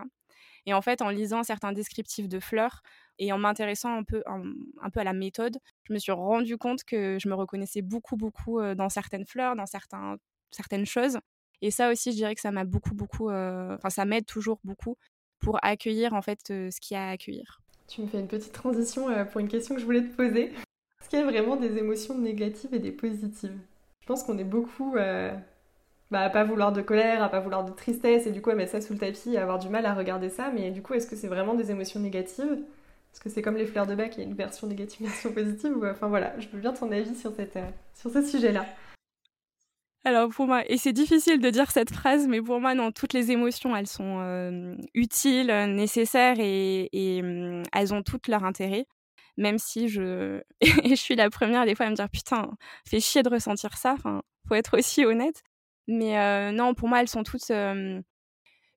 Et 0.66 0.74
en 0.74 0.82
fait, 0.82 1.02
en 1.02 1.10
lisant 1.10 1.44
certains 1.44 1.72
descriptifs 1.72 2.28
de 2.28 2.40
fleurs 2.40 2.82
et 3.20 3.32
en 3.32 3.38
m'intéressant 3.38 3.96
un 3.96 4.04
peu, 4.04 4.22
à 4.28 5.04
la 5.04 5.14
méthode, 5.14 5.58
je 5.86 5.94
me 5.94 5.98
suis 5.98 6.12
rendu 6.12 6.58
compte 6.58 6.84
que 6.84 7.18
je 7.20 7.30
me 7.30 7.34
reconnaissais 7.34 7.82
beaucoup, 7.82 8.18
beaucoup 8.18 8.62
dans 8.76 8.90
certaines 8.90 9.26
fleurs, 9.26 9.56
dans 9.56 9.66
certaines 10.52 10.86
choses. 10.86 11.18
Et 11.62 11.72
ça 11.72 11.90
aussi, 11.90 12.12
je 12.12 12.18
dirais 12.18 12.36
que 12.36 12.42
ça 12.42 12.52
m'a 12.52 12.66
beaucoup, 12.66 12.94
beaucoup, 12.94 13.32
enfin, 13.32 13.90
ça 13.90 14.06
m'aide 14.06 14.26
toujours 14.26 14.60
beaucoup 14.64 14.98
pour 15.40 15.58
accueillir 15.64 16.14
en 16.14 16.22
fait 16.22 16.40
ce 16.48 16.80
qu'il 16.80 16.96
y 16.96 16.98
a 16.98 17.08
à 17.08 17.12
accueillir. 17.12 17.62
Tu 17.88 18.02
me 18.02 18.08
fais 18.08 18.20
une 18.20 18.28
petite 18.28 18.52
transition 18.52 19.10
euh, 19.10 19.24
pour 19.24 19.40
une 19.40 19.48
question 19.48 19.74
que 19.74 19.82
je 19.82 19.86
voulais 19.86 20.02
te 20.02 20.14
poser. 20.16 20.52
Est-ce 21.02 21.10
qu'il 21.10 21.20
y 21.20 21.22
a 21.22 21.26
vraiment 21.26 21.56
des 21.56 21.78
émotions 21.78 22.18
négatives 22.18 22.74
et 22.74 22.80
des 22.80 22.92
positives? 22.92 23.58
Je 24.02 24.08
pense 24.08 24.24
qu'on 24.24 24.38
est 24.38 24.44
beaucoup 24.44 24.96
euh, 24.98 25.34
bah, 26.12 26.22
à 26.22 26.30
pas 26.30 26.44
vouloir 26.44 26.74
de 26.74 26.82
colère, 26.82 27.24
à 27.24 27.30
pas 27.30 27.40
vouloir 27.40 27.64
de 27.64 27.72
tristesse, 27.72 28.28
et 28.28 28.32
du 28.32 28.42
coup 28.42 28.50
à 28.50 28.56
mettre 28.56 28.74
ça 28.74 28.82
sous 28.82 28.94
le 28.94 29.00
tapis 29.00 29.34
et 29.34 29.38
avoir 29.38 29.58
du 29.58 29.70
mal 29.70 29.86
à 29.86 29.94
regarder 29.94 30.30
ça. 30.30 30.52
Mais 30.54 30.72
du 30.72 30.82
coup, 30.82 30.94
est-ce 30.96 31.08
que 31.08 31.16
c'est 31.16 31.28
vraiment 31.28 31.54
des 31.54 31.72
émotions 31.72 32.00
négatives? 32.02 32.60
Est-ce 33.14 33.22
que 33.22 33.30
c'est 33.30 33.42
comme 33.42 33.56
les 33.56 33.66
fleurs 33.66 33.88
de 33.88 33.96
bac, 33.96 34.16
il 34.18 34.20
y 34.20 34.24
a 34.24 34.28
une 34.28 34.36
version 34.36 34.68
négative, 34.68 35.02
une 35.02 35.08
version 35.08 35.32
positive? 35.32 35.74
Enfin 35.90 36.08
voilà, 36.08 36.38
je 36.40 36.48
veux 36.50 36.60
bien 36.60 36.74
ton 36.74 36.92
avis 36.92 37.16
sur, 37.16 37.34
cette, 37.34 37.56
euh, 37.56 37.70
sur 37.96 38.12
ce 38.12 38.22
sujet-là. 38.22 38.66
Alors 40.06 40.30
pour 40.30 40.48
moi, 40.48 40.64
et 40.70 40.78
c'est 40.78 40.94
difficile 40.94 41.40
de 41.42 41.50
dire 41.50 41.70
cette 41.72 41.92
phrase, 41.92 42.28
mais 42.28 42.42
pour 42.42 42.62
moi, 42.62 42.74
non, 42.74 42.92
toutes 42.92 43.14
les 43.14 43.32
émotions, 43.32 43.76
elles 43.76 43.88
sont 43.88 44.20
euh, 44.22 44.76
utiles, 44.94 45.52
nécessaires 45.76 46.38
et, 46.40 47.22
mmh, 47.22 47.64
elles 47.74 47.94
ont 47.94 48.04
toutes 48.04 48.28
leur 48.28 48.44
intérêt. 48.46 48.88
Même 49.38 49.58
si 49.60 49.90
je, 49.90 50.42
je 50.62 50.96
suis 50.96 51.16
la 51.16 51.30
première 51.30 51.66
des 51.66 51.76
fois 51.76 51.88
à 51.88 51.90
me 51.90 51.96
dire 51.96 52.10
putain, 52.10 52.50
fait 52.88 53.00
chier 53.02 53.22
de 53.24 53.30
ressentir 53.30 53.78
ça. 53.78 53.94
Enfin, 53.94 54.22
faut 54.48 54.56
être 54.56 54.78
aussi 54.78 55.06
honnête. 55.06 55.44
Mais 55.88 56.18
euh, 56.20 56.52
non, 56.52 56.74
pour 56.74 56.88
moi, 56.88 57.02
elles 57.02 57.10
sont 57.10 57.24
toutes 57.24 57.52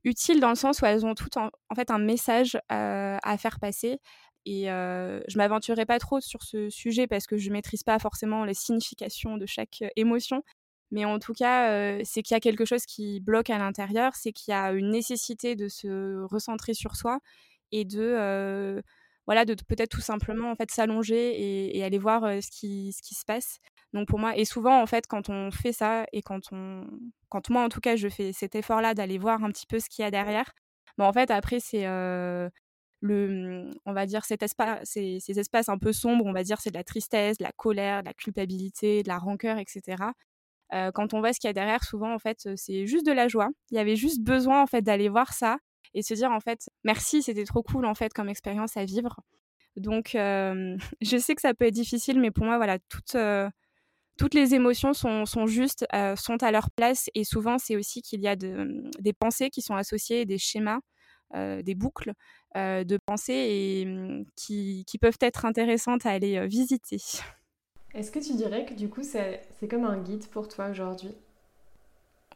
utiles 0.04 0.40
dans 0.40 0.50
le 0.50 0.54
sens 0.56 0.80
où 0.80 0.86
elles 0.86 1.06
ont 1.06 1.14
toutes 1.14 1.36
en, 1.36 1.50
fait 1.76 1.90
un 1.90 1.98
message 1.98 2.56
euh, 2.72 3.18
à 3.22 3.38
faire 3.38 3.60
passer. 3.60 3.98
Et 4.46 4.64
je 4.66 5.36
m'aventurerai 5.36 5.86
pas 5.86 5.98
trop 5.98 6.20
sur 6.20 6.42
ce 6.42 6.70
sujet 6.70 7.06
parce 7.06 7.26
que 7.26 7.36
je 7.36 7.50
maîtrise 7.50 7.82
pas 7.84 7.98
forcément 7.98 8.44
les 8.44 8.54
significations 8.54 9.36
de 9.36 9.46
chaque 9.46 9.84
émotion. 9.96 10.42
Mais 10.90 11.04
en 11.04 11.18
tout 11.18 11.34
cas, 11.34 12.02
c'est 12.04 12.22
qu'il 12.22 12.34
y 12.34 12.36
a 12.36 12.40
quelque 12.40 12.64
chose 12.64 12.84
qui 12.84 13.20
bloque 13.20 13.50
à 13.50 13.58
l'intérieur, 13.58 14.14
c'est 14.14 14.32
qu'il 14.32 14.52
y 14.52 14.54
a 14.54 14.72
une 14.72 14.90
nécessité 14.90 15.56
de 15.56 15.68
se 15.68 16.22
recentrer 16.24 16.74
sur 16.74 16.96
soi 16.96 17.20
et 17.72 17.84
de, 17.84 18.82
voilà, 19.26 19.44
de 19.44 19.54
peut-être 19.54 19.90
tout 19.90 20.00
simplement 20.00 20.50
en 20.50 20.56
fait 20.56 20.70
s'allonger 20.70 21.76
et, 21.76 21.84
aller 21.84 21.98
voir 21.98 22.22
ce, 22.42 22.50
qui, 22.50 22.92
se 22.92 23.24
passe. 23.24 23.58
Donc 23.92 24.08
pour 24.08 24.18
moi, 24.18 24.36
et 24.36 24.44
souvent 24.44 24.80
en 24.82 24.86
fait, 24.86 25.06
quand 25.06 25.28
on 25.30 25.50
fait 25.50 25.72
ça 25.72 26.06
et 26.12 26.22
quand 26.22 26.52
on, 26.52 26.86
quand 27.28 27.50
moi 27.50 27.62
en 27.62 27.68
tout 27.68 27.80
cas, 27.80 27.96
je 27.96 28.08
fais 28.08 28.32
cet 28.32 28.54
effort-là 28.56 28.94
d'aller 28.94 29.18
voir 29.18 29.44
un 29.44 29.50
petit 29.50 29.66
peu 29.66 29.78
ce 29.78 29.88
qu'il 29.88 30.02
y 30.02 30.06
a 30.06 30.10
derrière, 30.10 30.52
bah, 30.98 31.06
en 31.06 31.12
fait 31.12 31.30
après 31.30 31.60
c'est 31.60 31.84
le, 31.86 32.50
mmh, 33.02 33.74
on 33.86 33.92
va 33.92 34.06
dire 34.06 34.24
ces 34.24 34.36
espaces 35.38 35.68
un 35.68 35.78
peu 35.78 35.92
sombres, 35.92 36.26
on 36.26 36.32
va 36.32 36.42
dire 36.42 36.60
c'est 36.60 36.70
de 36.70 36.76
la 36.76 36.84
tristesse, 36.84 37.38
de 37.38 37.44
la 37.44 37.52
colère, 37.52 38.02
de 38.02 38.06
la 38.08 38.14
culpabilité, 38.14 39.02
de 39.04 39.08
la 39.08 39.18
rancœur, 39.18 39.58
etc 39.58 40.12
quand 40.94 41.14
on 41.14 41.20
voit 41.20 41.32
ce 41.32 41.40
qu'il 41.40 41.48
y 41.48 41.50
a 41.50 41.54
derrière, 41.54 41.84
souvent 41.84 42.14
en 42.14 42.18
fait, 42.18 42.48
c'est 42.56 42.86
juste 42.86 43.06
de 43.06 43.12
la 43.12 43.28
joie. 43.28 43.48
Il 43.70 43.76
y 43.76 43.80
avait 43.80 43.96
juste 43.96 44.22
besoin 44.22 44.62
en 44.62 44.66
fait 44.66 44.82
d'aller 44.82 45.08
voir 45.08 45.32
ça 45.32 45.58
et 45.94 46.02
se 46.02 46.14
dire 46.14 46.30
en 46.30 46.40
fait 46.40 46.68
merci, 46.84 47.22
c'était 47.22 47.44
trop 47.44 47.62
cool 47.62 47.86
en 47.86 47.94
fait 47.94 48.12
comme 48.12 48.28
expérience 48.28 48.76
à 48.76 48.84
vivre. 48.84 49.16
Donc 49.76 50.10
je 50.14 51.16
sais 51.18 51.34
que 51.34 51.40
ça 51.40 51.54
peut 51.54 51.66
être 51.66 51.74
difficile, 51.74 52.20
mais 52.20 52.30
pour 52.30 52.44
moi 52.44 52.56
voilà 52.56 52.78
toutes 52.88 53.16
toutes 54.16 54.34
les 54.34 54.54
émotions 54.54 54.92
sont, 54.92 55.24
sont 55.24 55.46
justes, 55.46 55.86
sont 56.16 56.42
à 56.42 56.50
leur 56.50 56.70
place 56.70 57.08
et 57.14 57.24
souvent 57.24 57.56
c'est 57.56 57.76
aussi 57.76 58.02
qu'il 58.02 58.20
y 58.20 58.28
a 58.28 58.36
mmh, 58.36 58.90
des 58.98 59.14
pensées 59.14 59.48
qui 59.48 59.62
sont 59.62 59.74
associées, 59.74 60.26
des 60.26 60.36
schémas, 60.36 60.80
des 61.34 61.74
boucles 61.74 62.12
de 62.54 62.98
pensées 63.06 63.32
et 63.32 63.86
mmh, 63.86 64.24
qui, 64.36 64.84
qui, 64.86 64.98
peuvent 64.98 65.18
être 65.20 65.46
intéressantes 65.46 66.04
à 66.04 66.10
aller 66.10 66.46
visiter. 66.46 66.98
Est-ce 67.94 68.10
que 68.10 68.18
tu 68.18 68.34
dirais 68.34 68.64
que 68.64 68.74
du 68.74 68.88
coup 68.88 69.02
c'est 69.02 69.42
comme 69.68 69.84
un 69.84 69.98
guide 69.98 70.26
pour 70.28 70.48
toi 70.48 70.68
aujourd'hui? 70.68 71.14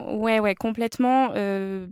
Ouais, 0.00 0.40
ouais, 0.40 0.54
complètement. 0.54 1.32
Euh, 1.34 1.86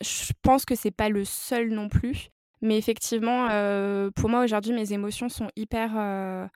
je 0.00 0.32
pense 0.42 0.64
que 0.64 0.74
c'est 0.74 0.90
pas 0.90 1.08
le 1.08 1.24
seul 1.24 1.70
non 1.70 1.88
plus. 1.88 2.30
Mais 2.62 2.78
effectivement, 2.78 3.48
euh, 3.50 4.10
pour 4.10 4.28
moi 4.28 4.42
aujourd'hui, 4.42 4.72
mes 4.72 4.92
émotions 4.92 5.28
sont 5.28 5.48
hyper, 5.54 5.92
euh, 5.96 6.46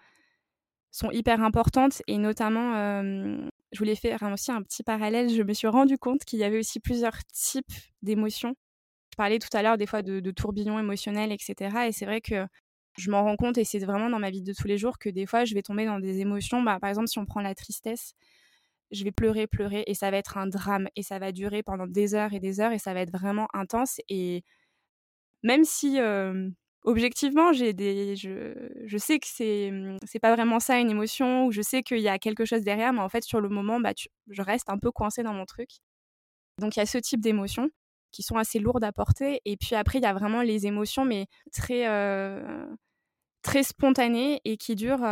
sont 0.90 1.10
hyper 1.10 1.40
importantes. 1.42 2.02
Et 2.08 2.18
notamment, 2.18 3.02
je 3.72 3.78
voulais 3.78 3.94
faire 3.94 4.22
aussi 4.32 4.50
un 4.50 4.62
petit 4.62 4.82
parallèle. 4.82 5.28
Je 5.30 5.42
me 5.42 5.52
suis 5.52 5.68
rendu 5.68 5.98
compte 5.98 6.24
qu'il 6.24 6.40
y 6.40 6.44
avait 6.44 6.58
aussi 6.58 6.80
plusieurs 6.80 7.18
types 7.32 7.72
d'émotions. 8.02 8.54
Je 9.12 9.16
parlais 9.16 9.38
tout 9.38 9.54
à 9.56 9.62
l'heure 9.62 9.78
des 9.78 9.86
fois 9.86 10.02
de, 10.02 10.20
de 10.20 10.30
tourbillons 10.30 10.78
émotionnels, 10.78 11.32
etc. 11.32 11.88
Et 11.88 11.92
c'est 11.92 12.06
vrai 12.06 12.20
que 12.20 12.46
je 12.98 13.10
m'en 13.10 13.22
rends 13.22 13.36
compte 13.36 13.58
et 13.58 13.64
c'est 13.64 13.78
vraiment 13.78 14.10
dans 14.10 14.18
ma 14.18 14.30
vie 14.30 14.42
de 14.42 14.52
tous 14.52 14.66
les 14.66 14.78
jours 14.78 14.98
que 14.98 15.08
des 15.08 15.26
fois 15.26 15.44
je 15.44 15.54
vais 15.54 15.62
tomber 15.62 15.86
dans 15.86 16.00
des 16.00 16.20
émotions. 16.20 16.62
Bah, 16.62 16.78
par 16.80 16.90
exemple, 16.90 17.08
si 17.08 17.18
on 17.18 17.26
prend 17.26 17.40
la 17.40 17.54
tristesse, 17.54 18.14
je 18.90 19.04
vais 19.04 19.12
pleurer, 19.12 19.46
pleurer 19.46 19.84
et 19.86 19.94
ça 19.94 20.10
va 20.10 20.18
être 20.18 20.38
un 20.38 20.46
drame 20.46 20.88
et 20.96 21.02
ça 21.02 21.18
va 21.18 21.32
durer 21.32 21.62
pendant 21.62 21.86
des 21.86 22.14
heures 22.14 22.32
et 22.34 22.40
des 22.40 22.60
heures 22.60 22.72
et 22.72 22.78
ça 22.78 22.94
va 22.94 23.00
être 23.00 23.12
vraiment 23.12 23.48
intense. 23.54 24.00
Et 24.08 24.44
même 25.42 25.64
si 25.64 25.98
objectivement, 26.84 27.52
j'ai 27.52 27.72
des, 27.72 28.16
je, 28.16 28.54
je, 28.86 28.98
sais 28.98 29.18
que 29.18 29.26
c'est 29.28 29.72
c'est 30.04 30.18
pas 30.20 30.34
vraiment 30.34 30.60
ça 30.60 30.78
une 30.78 30.90
émotion 30.90 31.46
ou 31.46 31.52
je 31.52 31.62
sais 31.62 31.82
qu'il 31.82 32.00
y 32.00 32.08
a 32.08 32.18
quelque 32.18 32.44
chose 32.44 32.62
derrière, 32.62 32.92
mais 32.92 33.00
en 33.00 33.08
fait 33.08 33.24
sur 33.24 33.40
le 33.40 33.48
moment, 33.48 33.80
bah, 33.80 33.92
je 34.28 34.42
reste 34.42 34.70
un 34.70 34.78
peu 34.78 34.90
coincée 34.92 35.22
dans 35.22 35.34
mon 35.34 35.44
truc. 35.46 35.70
Donc 36.58 36.76
il 36.76 36.80
y 36.80 36.82
a 36.82 36.86
ce 36.86 36.98
type 36.98 37.20
d'émotion. 37.20 37.70
qui 38.12 38.22
sont 38.22 38.36
assez 38.36 38.58
lourdes 38.58 38.84
à 38.84 38.92
porter. 38.92 39.40
Et 39.44 39.56
puis 39.56 39.74
après, 39.76 39.98
il 39.98 40.02
y 40.02 40.06
a 40.06 40.14
vraiment 40.14 40.42
les 40.42 40.66
émotions, 40.66 41.04
mais 41.04 41.26
très, 41.52 41.86
très 43.42 43.62
spontanées 43.62 44.40
et 44.44 44.56
qui 44.56 44.74
durent 44.74 45.06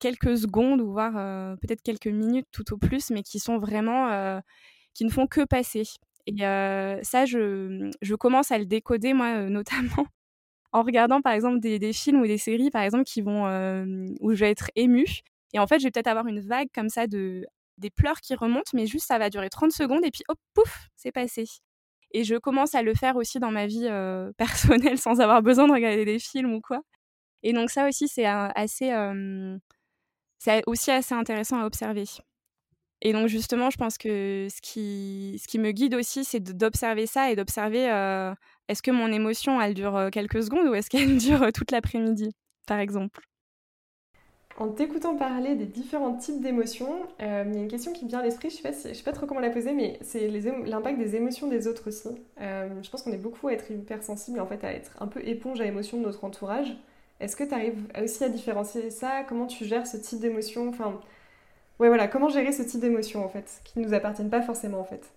quelques 0.00 0.38
secondes 0.38 0.80
ou 0.80 0.92
voire 0.92 1.12
peut-être 1.58 1.82
quelques 1.82 2.06
minutes 2.06 2.48
tout 2.52 2.72
au 2.74 2.78
plus, 2.78 3.10
mais 3.10 3.22
qui 3.22 3.38
sont 3.38 3.58
vraiment, 3.58 4.40
qui 4.94 5.04
ne 5.04 5.10
font 5.10 5.26
que 5.26 5.44
passer. 5.44 5.84
Et 6.26 6.38
ça, 6.38 7.24
je, 7.24 7.90
je, 8.02 8.14
commence 8.14 8.50
à 8.50 8.58
le 8.58 8.66
décoder, 8.66 9.12
moi, 9.12 9.42
notamment 9.48 10.06
en 10.72 10.82
regardant, 10.82 11.22
par 11.22 11.32
exemple, 11.32 11.60
des, 11.60 11.78
des, 11.78 11.92
films 11.92 12.20
ou 12.20 12.26
des 12.26 12.38
séries, 12.38 12.70
par 12.70 12.82
exemple, 12.82 13.04
qui 13.04 13.22
vont, 13.22 13.44
où 14.20 14.34
je 14.34 14.40
vais 14.40 14.50
être 14.50 14.70
émue. 14.74 15.22
Et 15.54 15.58
en 15.58 15.66
fait, 15.66 15.78
je 15.78 15.84
vais 15.84 15.90
peut-être 15.90 16.08
avoir 16.08 16.26
une 16.26 16.40
vague 16.40 16.68
comme 16.74 16.88
ça 16.88 17.06
de 17.06 17.46
des 17.78 17.90
pleurs 17.90 18.20
qui 18.20 18.34
remontent, 18.34 18.70
mais 18.74 18.86
juste 18.86 19.06
ça 19.06 19.18
va 19.18 19.30
durer 19.30 19.50
30 19.50 19.72
secondes 19.72 20.04
et 20.04 20.10
puis 20.10 20.22
hop, 20.28 20.38
pouf, 20.54 20.88
c'est 20.96 21.12
passé. 21.12 21.44
Et 22.12 22.24
je 22.24 22.36
commence 22.36 22.74
à 22.74 22.82
le 22.82 22.94
faire 22.94 23.16
aussi 23.16 23.38
dans 23.38 23.50
ma 23.50 23.66
vie 23.66 23.88
personnelle 24.36 24.98
sans 24.98 25.20
avoir 25.20 25.42
besoin 25.42 25.66
de 25.66 25.72
regarder 25.72 26.04
des 26.04 26.18
films 26.18 26.54
ou 26.54 26.60
quoi. 26.60 26.80
Et 27.46 27.52
donc 27.52 27.70
ça 27.70 27.86
aussi, 27.86 28.08
c'est 28.08 28.26
assez, 28.26 28.92
aussi 30.66 30.90
assez 30.90 31.14
intéressant 31.14 31.60
à 31.60 31.66
observer. 31.66 32.04
Et 33.02 33.12
donc 33.12 33.28
justement, 33.28 33.70
je 33.70 33.76
pense 33.76 33.98
que 33.98 34.48
ce 34.50 34.60
qui, 34.60 35.38
ce 35.40 35.46
qui 35.46 35.60
me 35.60 35.70
guide 35.70 35.94
aussi, 35.94 36.24
c'est 36.24 36.40
d'observer 36.40 37.06
ça 37.06 37.30
et 37.30 37.36
d'observer 37.36 37.84
est-ce 38.68 38.82
que 38.82 38.90
mon 38.90 39.12
émotion, 39.12 39.60
elle 39.60 39.74
dure 39.74 40.08
quelques 40.10 40.42
secondes 40.42 40.66
ou 40.66 40.74
est-ce 40.74 40.90
qu'elle 40.90 41.16
dure 41.18 41.52
toute 41.52 41.70
l'après-midi, 41.70 42.34
par 42.66 42.80
exemple? 42.80 43.22
En 44.58 44.68
t'écoutant 44.68 45.16
parler 45.16 45.54
des 45.54 45.66
différents 45.66 46.14
types 46.16 46.40
d'émotions, 46.40 47.02
euh, 47.20 47.44
il 47.46 47.54
y 47.54 47.58
a 47.58 47.60
une 47.60 47.68
question 47.68 47.92
qui 47.92 48.06
me 48.06 48.08
vient 48.08 48.20
à 48.20 48.22
l'esprit, 48.22 48.48
je 48.48 48.66
ne 48.66 48.72
sais, 48.72 48.94
sais, 48.94 49.02
pas 49.02 49.12
trop 49.12 49.26
comment 49.26 49.40
la 49.40 49.50
poser, 49.50 49.74
mais 49.74 49.98
c'est 50.00 50.28
l'impact 50.28 50.98
des 50.98 51.14
émotions 51.14 51.46
des 51.46 51.68
autres 51.68 51.88
aussi. 51.88 52.08
Euh, 52.40 52.68
je 52.82 52.88
pense 52.88 53.02
qu'on 53.02 53.12
est 53.12 53.18
beaucoup 53.18 53.48
à 53.48 53.52
être 53.52 53.70
hypersensible 53.70 54.40
en 54.40 54.46
fait 54.46 54.64
à 54.64 54.72
être 54.72 54.96
un 54.98 55.08
peu 55.08 55.20
éponge 55.26 55.60
à 55.60 55.64
l'émotion 55.64 55.98
de 55.98 56.04
notre 56.04 56.24
entourage. 56.24 56.74
Est-ce 57.20 57.36
que 57.36 57.44
tu 57.44 57.54
arrives 57.54 57.86
aussi 58.02 58.24
à 58.24 58.28
différencier 58.28 58.90
ça? 58.90 59.24
Comment 59.24 59.46
tu 59.46 59.64
gères 59.64 59.86
ce 59.86 59.96
type 59.96 60.20
d'émotion? 60.20 60.68
Enfin, 60.68 61.00
ouais, 61.78 61.88
voilà, 61.88 62.08
comment 62.08 62.28
gérer 62.28 62.52
ce 62.52 62.62
type 62.62 62.80
d'émotions 62.80 63.24
en 63.24 63.28
fait, 63.28 63.60
qui 63.64 63.78
ne 63.78 63.84
nous 63.84 63.94
appartiennent 63.94 64.30
pas 64.30 64.42
forcément 64.42 64.80
en 64.80 64.84
fait? 64.84 65.12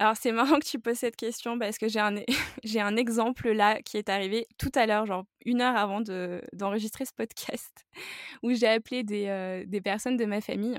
Alors 0.00 0.16
c'est 0.16 0.32
marrant 0.32 0.58
que 0.58 0.64
tu 0.64 0.78
poses 0.78 0.96
cette 0.96 1.16
question 1.16 1.58
parce 1.58 1.76
que 1.76 1.86
j'ai 1.86 2.00
un, 2.00 2.14
j'ai 2.64 2.80
un 2.80 2.96
exemple 2.96 3.50
là 3.50 3.82
qui 3.82 3.98
est 3.98 4.08
arrivé 4.08 4.46
tout 4.56 4.70
à 4.74 4.86
l'heure, 4.86 5.04
genre 5.04 5.24
une 5.44 5.60
heure 5.60 5.76
avant 5.76 6.00
de, 6.00 6.40
d'enregistrer 6.54 7.04
ce 7.04 7.12
podcast, 7.12 7.84
où 8.42 8.50
j'ai 8.54 8.66
appelé 8.66 9.02
des, 9.04 9.26
euh, 9.26 9.64
des, 9.66 9.82
personnes 9.82 10.16
de 10.16 10.24
ma 10.24 10.40
famille. 10.40 10.78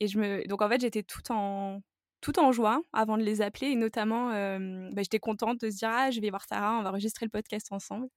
Et 0.00 0.06
je 0.06 0.18
me... 0.18 0.46
Donc 0.48 0.60
en 0.60 0.68
fait 0.68 0.82
j'étais 0.82 1.02
tout 1.02 1.32
en, 1.32 1.80
tout 2.20 2.38
en 2.38 2.52
joie 2.52 2.82
avant 2.92 3.16
de 3.16 3.22
les 3.22 3.40
appeler 3.40 3.68
et 3.68 3.74
notamment 3.74 4.32
euh, 4.32 4.90
bah, 4.92 5.02
j'étais 5.02 5.18
contente 5.18 5.58
de 5.60 5.70
se 5.70 5.78
dire 5.78 5.88
ah 5.90 6.10
je 6.10 6.20
vais 6.20 6.28
voir 6.28 6.44
Sarah, 6.44 6.78
on 6.78 6.82
va 6.82 6.90
enregistrer 6.90 7.24
le 7.24 7.30
podcast 7.30 7.72
ensemble. 7.72 8.08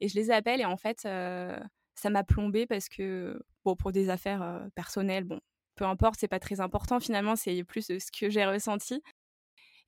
Et 0.00 0.08
je 0.08 0.14
les 0.14 0.30
appelle 0.30 0.60
et 0.60 0.64
en 0.64 0.76
fait 0.76 1.00
ça 1.02 2.10
m'a 2.10 2.24
plombée 2.24 2.66
parce 2.66 2.88
que 2.88 3.42
bon 3.64 3.74
pour 3.76 3.92
des 3.92 4.10
affaires 4.10 4.68
personnelles, 4.74 5.24
bon 5.24 5.40
peu 5.76 5.84
importe, 5.84 6.18
c'est 6.18 6.28
pas 6.28 6.40
très 6.40 6.60
important 6.60 6.98
finalement, 7.00 7.36
c'est 7.36 7.62
plus 7.62 7.86
ce 7.86 8.10
que 8.10 8.30
j'ai 8.30 8.44
ressenti. 8.44 9.02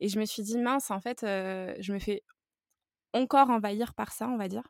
Et 0.00 0.09
je 0.09 0.21
me 0.21 0.25
suis 0.25 0.43
dit, 0.43 0.59
mince, 0.59 0.91
en 0.91 1.00
fait, 1.00 1.21
je 1.23 1.93
me 1.93 1.99
fais 1.99 2.23
encore 3.12 3.50
envahir 3.50 3.95
par 3.95 4.12
ça, 4.12 4.29
on 4.29 4.37
va 4.37 4.49
dire. 4.49 4.69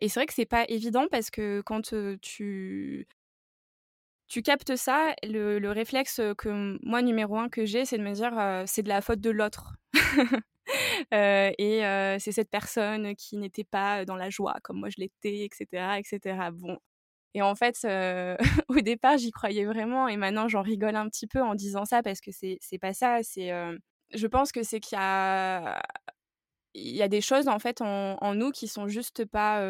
Et 0.00 0.08
c'est 0.08 0.20
vrai 0.20 0.26
que 0.26 0.34
c'est 0.34 0.46
pas 0.46 0.64
évident 0.68 1.06
parce 1.10 1.30
que 1.30 1.62
quand 1.64 1.92
tu, 2.20 3.06
tu 4.28 4.42
captes 4.42 4.76
ça, 4.76 5.14
le, 5.22 5.70
réflexe 5.70 6.20
que 6.36 6.78
moi, 6.82 7.02
numéro 7.02 7.38
un, 7.38 7.48
que 7.48 7.64
j'ai, 7.64 7.84
c'est 7.84 7.98
de 7.98 8.02
me 8.02 8.12
dire, 8.12 8.64
c'est 8.66 8.82
de 8.82 8.88
la 8.88 9.00
faute 9.00 9.20
de 9.20 9.30
l'autre. 9.30 9.76
et 11.12 12.16
c'est 12.18 12.32
cette 12.32 12.50
personne 12.50 13.14
qui 13.16 13.36
n'était 13.36 13.64
pas 13.64 14.04
dans 14.04 14.16
la 14.16 14.30
joie 14.30 14.56
comme 14.62 14.80
moi 14.80 14.88
je 14.90 14.96
l'étais, 14.98 15.44
etc., 15.44 15.98
etc. 15.98 16.50
Bon. 16.52 16.78
Et 17.34 17.42
en 17.42 17.54
fait, 17.54 17.76
au 18.68 18.80
départ, 18.80 19.18
j'y 19.18 19.30
croyais 19.30 19.64
vraiment, 19.64 20.08
et 20.08 20.16
maintenant, 20.16 20.48
j'en 20.48 20.62
rigole 20.62 20.96
un 20.96 21.08
petit 21.08 21.26
peu 21.26 21.40
en 21.42 21.54
disant 21.54 21.84
ça 21.84 22.02
parce 22.02 22.20
que 22.20 22.30
c'est 22.32 22.78
pas 22.80 22.94
ça. 22.94 23.18
C'est 23.22 23.52
je 24.12 24.26
pense 24.26 24.52
que 24.52 24.62
c'est 24.62 24.80
qu'il 24.80 24.96
y 24.96 25.00
a 25.00 25.80
il 26.74 26.96
y 26.96 27.02
a 27.02 27.08
des 27.08 27.20
choses 27.20 27.48
en 27.48 27.58
fait 27.58 27.80
en, 27.80 28.34
nous 28.34 28.50
qui 28.50 28.68
sont 28.68 28.88
juste 28.88 29.24
pas 29.24 29.60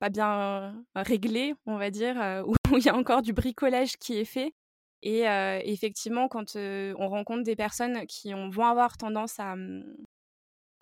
pas 0.00 0.08
bien 0.10 0.74
réglées, 0.94 1.54
on 1.66 1.76
va 1.76 1.90
dire, 1.90 2.16
où 2.46 2.76
il 2.76 2.84
y 2.84 2.88
a 2.88 2.96
encore 2.96 3.22
du 3.22 3.32
bricolage 3.32 3.96
qui 3.98 4.18
est 4.18 4.24
fait. 4.24 4.54
Et 5.02 5.22
effectivement, 5.64 6.28
quand 6.28 6.56
on 6.56 7.08
rencontre 7.08 7.44
des 7.44 7.56
personnes 7.56 8.06
qui 8.06 8.32
vont 8.32 8.66
avoir 8.66 8.96
tendance 8.96 9.38
à, 9.38 9.56
mmh, 9.56 9.84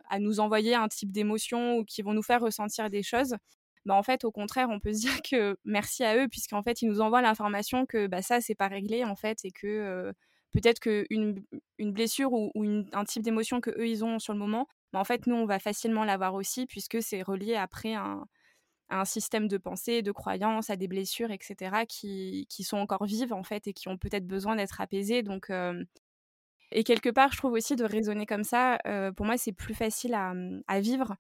à 0.09 0.19
nous 0.19 0.41
envoyer 0.41 0.75
un 0.75 0.89
type 0.89 1.13
d'émotion 1.13 1.77
ou 1.79 1.85
qui 1.85 2.03
vont 2.03 2.15
nous 2.15 2.23
faire 2.23 2.41
ressentir 2.41 2.89
des 2.91 3.03
choses, 3.03 3.37
bah 3.85 3.95
en 3.95 4.03
fait, 4.03 4.25
au 4.25 4.33
contraire, 4.33 4.69
on 4.71 4.81
peut 4.81 4.93
se 4.93 5.01
dire 5.07 5.23
que 5.23 5.57
merci 5.65 6.05
à 6.05 6.17
eux, 6.17 6.29
puisqu'en 6.29 6.63
fait, 6.63 6.83
ils 6.83 6.89
nous 6.89 7.01
envoient 7.01 7.23
l'information 7.23 7.87
que 7.87 8.07
bah, 8.07 8.23
ça, 8.23 8.41
c'est 8.41 8.55
pas 8.55 8.69
réglé, 8.69 9.05
en 9.05 9.17
fait, 9.17 9.45
et 9.45 9.51
que 9.51 10.13
peut-être 10.57 10.81
qu'une 10.81 11.45
une 11.79 11.93
blessure 11.93 12.33
ou, 12.33 12.51
un 12.93 13.05
type 13.05 13.23
d'émotion 13.23 13.61
que 13.61 13.71
eux 13.71 13.89
ils 13.89 14.05
ont 14.05 14.19
sur 14.19 14.33
le 14.33 14.39
moment, 14.39 14.67
mais 14.93 14.99
en 14.99 15.05
fait 15.05 15.27
nous 15.27 15.37
on 15.37 15.47
va 15.47 15.59
facilement 15.59 16.05
l'avoir 16.05 16.35
aussi 16.35 16.67
puisque 16.67 17.03
c'est 17.03 17.23
relié 17.23 17.57
après 17.57 17.95
à 18.89 19.01
un, 19.01 19.05
système 19.05 19.49
de 19.49 19.59
pensée, 19.59 20.03
de 20.03 20.13
croyances, 20.13 20.71
à 20.71 20.77
des 20.77 20.89
blessures, 20.89 21.31
etc. 21.31 21.85
qui, 21.89 22.47
qui 22.49 22.65
sont 22.65 22.79
encore 22.79 23.05
vives 23.05 23.33
en 23.33 23.43
fait 23.43 23.67
et 23.67 23.73
qui 23.73 23.89
ont 23.89 23.99
peut-être 23.99 24.27
besoin 24.27 24.57
d'être 24.57 24.81
apaisées. 24.81 25.23
Donc 25.23 25.51
et 26.73 26.85
quelque 26.85 27.11
part, 27.11 27.33
je 27.33 27.37
trouve 27.37 27.53
aussi 27.53 27.77
de 27.77 27.85
raisonner 27.85 28.27
comme 28.27 28.45
ça, 28.45 28.79
pour 29.17 29.27
moi, 29.27 29.37
c'est 29.39 29.53
plus 29.53 29.75
facile 29.75 30.15
à, 30.15 30.35
à 30.69 30.81
vivre. 30.81 31.17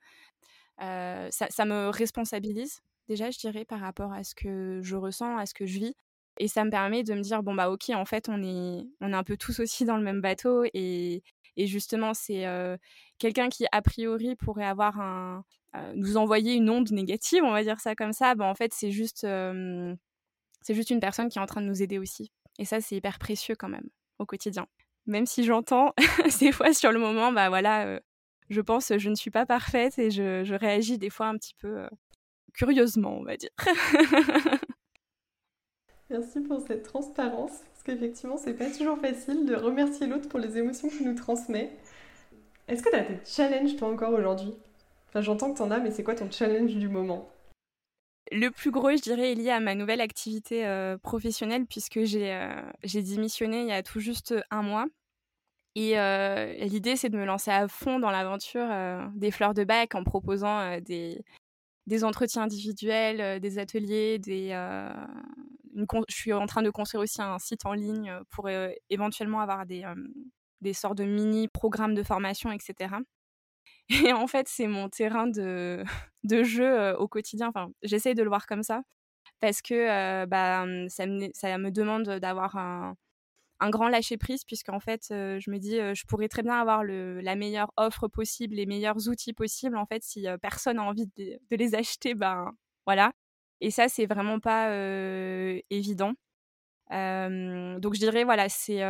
ça, 0.78 1.30
ça, 1.30 1.64
me 1.64 1.88
responsabilise, 1.88 2.82
déjà, 3.08 3.30
je 3.30 3.38
dirais, 3.38 3.64
par 3.64 3.80
rapport 3.80 4.12
à 4.12 4.24
ce 4.24 4.34
que 4.34 4.80
je 4.82 4.96
ressens, 4.96 5.36
à 5.36 5.46
ce 5.46 5.54
que 5.54 5.66
je 5.66 5.78
vis. 5.78 5.94
Et 6.38 6.48
ça 6.48 6.64
me 6.64 6.70
permet 6.70 7.02
de 7.02 7.14
me 7.14 7.22
dire, 7.22 7.42
bon, 7.42 7.54
bah 7.54 7.70
ok, 7.70 7.90
en 7.90 8.04
fait, 8.04 8.28
on 8.28 8.42
est, 8.42 8.86
on 9.00 9.12
est 9.12 9.16
un 9.16 9.24
peu 9.24 9.36
tous 9.36 9.60
aussi 9.60 9.84
dans 9.84 9.96
le 9.96 10.02
même 10.02 10.20
bateau. 10.20 10.64
Et, 10.74 11.22
et 11.56 11.66
justement, 11.66 12.12
c'est 12.14 12.44
quelqu'un 13.18 13.48
qui, 13.48 13.66
a 13.72 13.82
priori, 13.82 14.36
pourrait 14.36 14.66
avoir 14.66 15.00
un, 15.00 15.44
nous 15.94 16.16
envoyer 16.16 16.54
une 16.54 16.70
onde 16.70 16.90
négative, 16.90 17.42
on 17.44 17.52
va 17.52 17.62
dire 17.62 17.80
ça 17.80 17.94
comme 17.94 18.12
ça. 18.12 18.34
Bah, 18.34 18.46
en 18.46 18.54
fait, 18.54 18.72
c'est 18.74 18.90
juste, 18.90 19.26
c'est 20.62 20.74
juste 20.74 20.90
une 20.90 21.00
personne 21.00 21.28
qui 21.28 21.38
est 21.38 21.42
en 21.42 21.46
train 21.46 21.60
de 21.60 21.66
nous 21.66 21.82
aider 21.82 21.98
aussi. 21.98 22.30
Et 22.58 22.64
ça, 22.64 22.80
c'est 22.80 22.96
hyper 22.96 23.18
précieux 23.18 23.54
quand 23.54 23.68
même 23.68 23.88
au 24.18 24.26
quotidien. 24.26 24.66
Même 25.06 25.26
si 25.26 25.44
j'entends 25.44 25.94
des 26.40 26.52
fois 26.52 26.72
sur 26.72 26.92
le 26.92 26.98
moment, 26.98 27.32
bah 27.32 27.48
voilà, 27.48 28.00
je 28.48 28.60
pense 28.60 28.92
je 28.96 29.08
ne 29.08 29.14
suis 29.14 29.30
pas 29.30 29.46
parfaite 29.46 29.98
et 29.98 30.10
je, 30.10 30.42
je 30.44 30.54
réagis 30.54 30.98
des 30.98 31.10
fois 31.10 31.26
un 31.26 31.36
petit 31.36 31.54
peu 31.54 31.86
curieusement, 32.56 33.18
on 33.18 33.22
va 33.22 33.36
dire. 33.36 33.50
Merci 36.10 36.40
pour 36.40 36.60
cette 36.60 36.84
transparence, 36.84 37.50
parce 37.50 37.82
qu'effectivement, 37.84 38.36
c'est 38.36 38.54
pas 38.54 38.70
toujours 38.70 38.98
facile 38.98 39.44
de 39.44 39.56
remercier 39.56 40.06
l'autre 40.06 40.28
pour 40.28 40.38
les 40.38 40.56
émotions 40.56 40.88
qu'il 40.88 41.04
nous 41.04 41.16
transmet. 41.16 41.76
Est-ce 42.68 42.82
que 42.82 42.90
tu 42.90 42.96
as 42.96 43.02
des 43.02 43.18
challenges, 43.24 43.76
toi, 43.76 43.88
encore 43.88 44.12
aujourd'hui? 44.12 44.54
J'entends 45.14 45.52
que 45.52 45.56
tu 45.56 45.62
en 45.62 45.70
as, 45.70 45.78
mais 45.78 45.90
c'est 45.90 46.02
quoi 46.02 46.14
ton 46.14 46.30
challenge 46.30 46.74
du 46.74 46.88
moment? 46.88 47.28
Le 48.32 48.48
plus 48.50 48.70
gros, 48.70 48.90
je 48.90 49.00
dirais, 49.02 49.32
est 49.32 49.34
lié 49.34 49.50
à 49.50 49.60
ma 49.60 49.74
nouvelle 49.74 50.00
activité 50.00 50.66
euh, 50.66 50.98
professionnelle, 50.98 51.64
puisque 51.64 51.96
euh, 51.96 52.62
j'ai 52.82 53.02
démissionné 53.02 53.62
il 53.62 53.68
y 53.68 53.72
a 53.72 53.82
tout 53.82 54.00
juste 54.00 54.34
un 54.50 54.62
mois. 54.62 54.86
Et 55.76 55.98
euh, 55.98 56.52
l'idée, 56.54 56.96
c'est 56.96 57.08
de 57.08 57.16
me 57.16 57.24
lancer 57.24 57.50
à 57.50 57.68
fond 57.68 57.98
dans 57.98 58.10
l'aventure 58.10 58.66
des 59.14 59.30
fleurs 59.30 59.54
de 59.54 59.62
bac 59.62 59.94
en 59.94 60.02
proposant 60.04 60.80
des, 60.80 61.22
entretiens 62.02 62.42
individuels, 62.42 63.40
des 63.40 63.58
ateliers, 63.58 64.18
je 64.26 64.94
suis 66.08 66.32
en 66.32 66.46
train 66.46 66.62
de 66.62 66.70
construire 66.70 67.02
aussi 67.02 67.20
un 67.20 67.38
site 67.38 67.66
en 67.66 67.74
ligne 67.74 68.18
pour 68.30 68.48
éventuellement 68.88 69.40
avoir 69.40 69.66
des, 69.66 69.84
sortes 70.72 70.96
de 70.96 71.04
mini 71.04 71.46
programmes 71.48 71.94
de 71.94 72.02
formation, 72.02 72.50
etc. 72.50 72.96
Et 73.88 74.12
en 74.12 74.26
fait, 74.26 74.48
c'est 74.48 74.66
mon 74.66 74.88
terrain 74.88 75.26
de, 75.26 75.84
de 76.24 76.42
jeu 76.42 76.94
au 76.98 77.08
quotidien. 77.08 77.48
Enfin, 77.48 77.70
j'essaye 77.82 78.14
de 78.14 78.22
le 78.22 78.28
voir 78.28 78.46
comme 78.46 78.62
ça 78.62 78.82
parce 79.40 79.60
que 79.62 80.24
bah, 80.26 80.64
ça, 80.88 81.06
me, 81.06 81.28
ça 81.34 81.58
me 81.58 81.70
demande 81.70 82.04
d'avoir 82.20 82.56
un, 82.56 82.96
un 83.60 83.70
grand 83.70 83.88
lâcher 83.88 84.16
prise 84.16 84.44
puisqu'en 84.44 84.80
fait 84.80 85.06
je 85.10 85.50
me 85.50 85.58
dis 85.58 85.76
je 85.76 86.06
pourrais 86.06 86.28
très 86.28 86.42
bien 86.42 86.54
avoir 86.54 86.84
le, 86.84 87.20
la 87.20 87.36
meilleure 87.36 87.72
offre 87.76 88.08
possible 88.08 88.54
les 88.54 88.66
meilleurs 88.66 89.08
outils 89.08 89.34
possibles 89.34 89.76
en 89.76 89.84
fait 89.84 90.02
si 90.02 90.26
personne 90.40 90.76
n'a 90.76 90.84
envie 90.84 91.06
de, 91.16 91.38
de, 91.50 91.56
les 91.56 91.74
acheter 91.74 92.14
ben 92.14 92.50
voilà 92.86 93.12
et 93.60 93.70
ça, 93.70 93.88
c'est 93.88 94.06
vraiment 94.06 94.40
pas 94.40 94.70
évident. 95.70 96.12
donc 96.90 97.94
je 97.94 97.98
dirais, 97.98 98.24
voilà, 98.24 98.48
c'est 98.48 98.82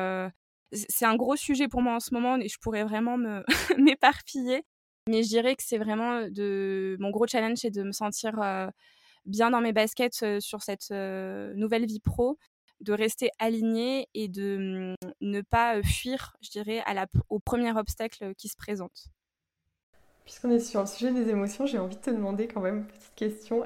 c'est 0.73 1.05
un 1.05 1.17
gros 1.17 1.37
sujet 1.37 1.69
pour 1.69 1.81
moi 1.83 1.95
en 1.95 2.01
ce 2.01 2.13
moment 2.13 2.37
et 2.39 2.49
je 2.49 2.59
pourrais 2.59 2.85
vraiment 2.85 3.17
m'éparpiller. 3.79 4.65
Mais 5.09 5.23
je 5.23 5.29
dirais 5.29 5.55
que 5.55 5.63
c'est 5.63 5.79
vraiment 5.79 6.29
de 6.29 6.97
mon 6.99 7.11
gros 7.11 7.27
challenge, 7.27 7.59
c'est 7.59 7.71
de 7.71 7.83
me 7.83 7.93
sentir 7.93 8.35
bien 9.25 9.51
dans 9.51 9.61
mes 9.61 9.73
baskets 9.73 10.41
sur 10.41 10.63
cette 10.63 10.91
nouvelle 10.91 11.87
vie 11.87 12.01
pro, 12.01 12.39
de 12.81 12.93
rester 12.93 13.31
aligné 13.39 14.09
et 14.15 14.29
de 14.29 14.95
mmh, 15.01 15.09
ne 15.21 15.41
pas 15.41 15.83
fuir, 15.83 16.37
je 16.43 16.51
dirais, 16.51 16.83
à 16.87 16.95
la, 16.95 17.07
au 17.31 17.39
premier 17.39 17.73
obstacle 17.77 18.35
qui 18.35 18.49
se 18.49 18.57
présente. 18.57 19.07
Puisqu'on 20.25 20.51
est 20.51 20.61
sur 20.61 20.81
le 20.81 20.87
sujet 20.87 21.13
des 21.13 21.31
émotions, 21.31 21.67
j'ai 21.67 21.79
envie 21.79 21.97
de 21.97 22.01
te 22.01 22.11
demander 22.11 22.49
quand 22.49 22.61
même, 22.61 22.87
petite 22.87 23.15
question, 23.15 23.65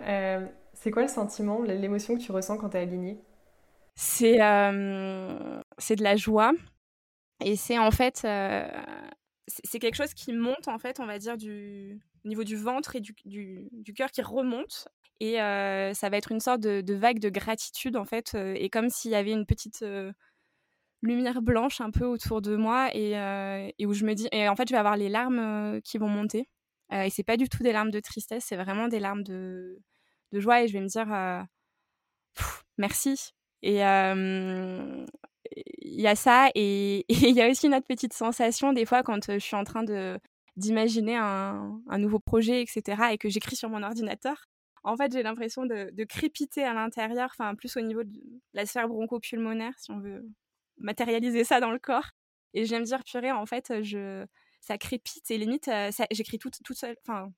c'est 0.75 0.91
quoi 0.91 1.03
le 1.03 1.09
sentiment, 1.09 1.63
l'émotion 1.63 2.17
que 2.17 2.23
tu 2.23 2.33
ressens 2.33 2.59
quand 2.59 2.71
tu 2.71 2.77
es 2.77 2.81
aligné 2.81 3.19
C'est 3.97 4.39
c'est 5.79 5.97
de 5.97 6.05
la 6.05 6.17
joie 6.17 6.53
et 7.43 7.57
c'est 7.57 7.79
en 7.79 7.91
fait 7.91 8.27
c'est 9.65 9.79
quelque 9.79 9.97
chose 9.97 10.15
qui 10.15 10.33
monte 10.33 10.69
en 10.69 10.79
fait, 10.79 11.01
on 11.01 11.07
va 11.07 11.19
dire 11.19 11.37
du 11.37 12.01
au 12.25 12.29
niveau 12.29 12.45
du 12.45 12.57
ventre 12.57 12.97
et 12.97 13.01
du, 13.01 13.15
du, 13.25 13.95
cœur 13.95 14.11
qui 14.11 14.23
remonte. 14.23 14.89
Et 15.21 15.35
ça 15.37 16.09
va 16.09 16.17
être 16.17 16.33
une 16.33 16.41
sorte 16.41 16.61
de, 16.61 16.95
vague 16.95 17.19
de 17.19 17.29
gratitude 17.29 17.97
en 17.97 18.05
fait 18.05 18.35
et 18.35 18.71
comme 18.71 18.89
s'il 18.89 19.11
y 19.11 19.15
avait 19.15 19.33
une 19.33 19.47
petite 19.47 19.85
lumière 21.03 21.43
blanche 21.43 21.81
un 21.81 21.91
peu 21.91 22.05
autour 22.05 22.43
de 22.43 22.57
moi 22.57 22.91
et, 22.95 23.15
où 23.87 23.93
je 23.93 24.05
me 24.05 24.15
dis 24.15 24.29
et 24.33 24.49
en 24.49 24.57
fait 24.57 24.69
je 24.69 24.75
vais 24.75 24.79
avoir 24.79 24.97
les 24.97 25.09
larmes 25.09 25.81
qui 25.83 25.99
vont 25.99 26.09
monter. 26.09 26.49
Et 26.93 27.11
c'est 27.11 27.25
pas 27.25 27.37
du 27.37 27.49
tout 27.49 27.63
des 27.63 27.73
larmes 27.73 27.91
de 27.91 28.01
tristesse 28.01 28.45
c'est 28.47 28.57
vraiment 28.57 28.89
des 28.89 29.01
larmes 29.01 29.23
de, 29.23 29.79
de 30.33 30.41
joie 30.41 30.63
et 30.63 30.69
je 30.69 30.73
vais 30.73 30.81
me 30.81 30.89
dire 30.89 31.07
merci. 32.79 33.33
Et 33.63 33.83
y 35.83 36.07
a 36.07 36.17
ça 36.17 36.49
et 36.55 37.05
il 37.09 37.35
y 37.35 37.43
a 37.43 37.49
aussi 37.49 37.67
une 37.67 37.75
autre 37.75 37.87
petite 37.87 38.13
sensation 38.13 38.73
des 38.73 38.87
fois 38.87 39.03
quand 39.03 39.33
je 39.33 39.39
suis 39.39 39.57
en 39.57 39.65
train 39.65 39.83
de 39.83 40.19
d'imaginer 40.57 41.17
un, 41.17 41.81
un, 41.89 41.99
nouveau 41.99 42.19
projet, 42.19 42.61
etc., 42.63 43.03
et 43.13 43.19
que 43.19 43.29
j'écris 43.29 43.57
sur 43.57 43.71
mon 43.71 43.83
ordinateur. 43.83 44.47
En 44.83 44.97
fait, 44.97 45.13
j'ai 45.13 45.23
l'impression 45.23 45.65
de, 45.65 45.91
de, 45.93 46.05
crépiter 46.05 46.65
à 46.65 46.75
l'intérieur, 46.75 47.31
enfin 47.33 47.55
plus 47.55 47.77
au 47.77 47.81
niveau 47.81 48.03
de 48.03 48.21
la 48.53 48.67
sphère 48.67 48.89
bronchopulmonaire, 48.89 49.73
si 49.79 49.91
on 49.91 50.01
veut 50.01 50.29
matérialiser 50.79 51.45
ça 51.45 51.61
dans 51.61 51.71
le 51.71 51.79
corps. 51.79 52.11
Et 52.55 52.65
j'aime 52.65 52.85
dire, 52.85 53.05
purée, 53.05 53.31
en 53.33 53.47
fait, 53.47 53.83
je, 53.83 54.27
ça 54.61 54.77
crépite 54.79 55.31
et 55.31 55.39
limite, 55.39 55.71
j'écris 56.11 56.39
toute, 56.39 56.59
toute 56.65 56.77
seule. 56.77 56.97
Enfin, 57.07 57.33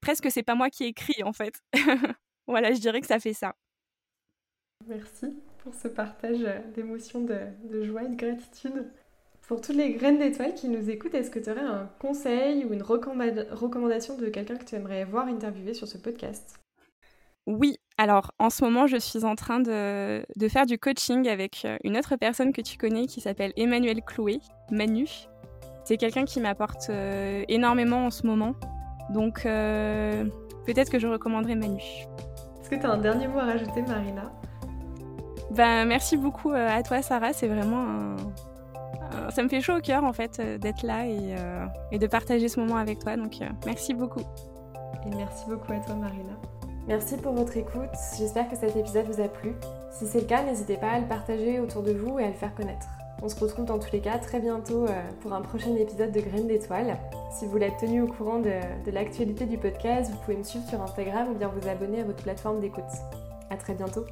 presque 0.00 0.30
c'est 0.30 0.42
pas 0.42 0.54
moi 0.54 0.70
qui 0.70 0.84
écris, 0.84 1.22
en 1.22 1.32
fait. 1.32 1.54
voilà, 2.46 2.72
je 2.72 2.80
dirais 2.80 3.00
que 3.00 3.06
ça 3.06 3.18
fait 3.18 3.34
ça. 3.34 3.56
Merci 4.86 5.34
pour 5.62 5.74
ce 5.74 5.88
partage 5.88 6.46
d'émotions 6.74 7.20
de, 7.20 7.38
de, 7.64 7.84
joie 7.84 8.04
et 8.04 8.08
de 8.08 8.16
gratitude. 8.16 8.86
Pour 9.46 9.60
toutes 9.60 9.76
les 9.76 9.94
graines 9.94 10.18
d'étoiles 10.18 10.54
qui 10.54 10.68
nous 10.68 10.90
écoutent, 10.90 11.14
est-ce 11.14 11.30
que 11.30 11.38
tu 11.38 11.50
aurais 11.50 11.60
un 11.60 11.88
conseil 11.98 12.64
ou 12.64 12.74
une 12.74 12.82
recommandation 12.82 14.16
de 14.16 14.26
quelqu'un 14.26 14.56
que 14.56 14.64
tu 14.64 14.74
aimerais 14.74 15.04
voir 15.04 15.26
interviewer 15.26 15.74
sur 15.74 15.88
ce 15.88 15.96
podcast? 15.96 16.58
Oui, 17.46 17.78
alors 17.96 18.32
en 18.38 18.50
ce 18.50 18.62
moment, 18.62 18.86
je 18.86 18.98
suis 18.98 19.24
en 19.24 19.34
train 19.34 19.58
de, 19.58 20.22
de, 20.36 20.48
faire 20.48 20.66
du 20.66 20.78
coaching 20.78 21.26
avec 21.28 21.64
euh, 21.64 21.78
une 21.82 21.96
autre 21.96 22.16
personne 22.16 22.52
que 22.52 22.60
tu 22.60 22.76
connais 22.76 23.06
qui 23.06 23.22
s'appelle 23.22 23.54
Emmanuel 23.56 24.02
Cloué, 24.02 24.40
Manu. 24.70 25.08
C'est 25.84 25.96
quelqu'un 25.96 26.26
qui 26.26 26.40
m'apporte 26.40 26.90
euh, 26.90 27.44
énormément 27.48 28.04
en 28.04 28.10
ce 28.10 28.26
moment. 28.26 28.54
Donc 29.08 29.46
euh, 29.46 30.26
peut-être 30.66 30.90
que 30.90 30.98
je 30.98 31.06
recommanderais 31.06 31.54
Manu. 31.54 31.80
Est-ce 32.60 32.68
que 32.68 32.74
tu 32.74 32.84
as 32.84 32.90
un 32.90 32.98
dernier 32.98 33.26
mot 33.26 33.38
à 33.38 33.46
rajouter, 33.46 33.80
Marina? 33.80 34.30
Ben, 35.50 35.86
merci 35.86 36.16
beaucoup 36.16 36.52
euh, 36.52 36.68
à 36.68 36.82
toi, 36.82 37.02
Sarah. 37.02 37.32
C'est 37.32 37.48
vraiment 37.48 38.16
Ça 39.30 39.42
me 39.42 39.48
fait 39.48 39.60
chaud 39.60 39.76
au 39.76 39.80
cœur, 39.80 40.04
en 40.04 40.12
fait, 40.12 40.38
euh, 40.38 40.58
d'être 40.58 40.82
là 40.82 41.06
et, 41.06 41.34
euh, 41.38 41.66
et, 41.92 41.98
de 41.98 42.06
partager 42.06 42.48
ce 42.48 42.60
moment 42.60 42.76
avec 42.76 42.98
toi. 42.98 43.16
Donc, 43.16 43.38
merci 43.64 43.94
beaucoup. 43.94 44.20
Et 45.06 45.16
merci 45.16 45.44
beaucoup 45.48 45.72
à 45.72 45.78
toi, 45.78 45.94
Marina. 45.94 46.32
Merci 46.86 47.16
pour 47.16 47.32
votre 47.32 47.56
écoute. 47.56 47.90
J'espère 48.18 48.48
que 48.48 48.56
cet 48.56 48.76
épisode 48.76 49.06
vous 49.06 49.20
a 49.20 49.28
plu. 49.28 49.54
Si 49.90 50.06
c'est 50.06 50.20
le 50.20 50.26
cas, 50.26 50.42
n'hésitez 50.42 50.76
pas 50.76 50.90
à 50.90 51.00
le 51.00 51.06
partager 51.06 51.60
autour 51.60 51.82
de 51.82 51.92
vous 51.92 52.18
et 52.18 52.24
à 52.24 52.28
le 52.28 52.34
faire 52.34 52.54
connaître. 52.54 52.86
On 53.22 53.28
se 53.28 53.38
retrouve 53.38 53.64
dans 53.64 53.78
tous 53.78 53.92
les 53.92 54.00
cas 54.00 54.16
très 54.18 54.38
bientôt 54.38 54.86
pour 55.20 55.32
un 55.32 55.42
prochain 55.42 55.74
épisode 55.74 56.12
de 56.12 56.20
Graines 56.20 56.46
d'étoiles. 56.46 56.96
Si 57.32 57.46
vous 57.46 57.56
l'êtes 57.58 57.76
tenu 57.78 58.02
au 58.02 58.06
courant 58.06 58.38
de, 58.38 58.52
de 58.86 58.90
l'actualité 58.90 59.44
du 59.44 59.58
podcast, 59.58 60.10
vous 60.10 60.18
pouvez 60.18 60.36
me 60.36 60.44
suivre 60.44 60.66
sur 60.68 60.80
Instagram 60.80 61.28
ou 61.32 61.34
bien 61.34 61.48
vous 61.48 61.68
abonner 61.68 62.00
à 62.00 62.04
votre 62.04 62.22
plateforme 62.22 62.60
d'écoute. 62.60 62.84
À 63.50 63.56
très 63.56 63.74
bientôt. 63.74 64.04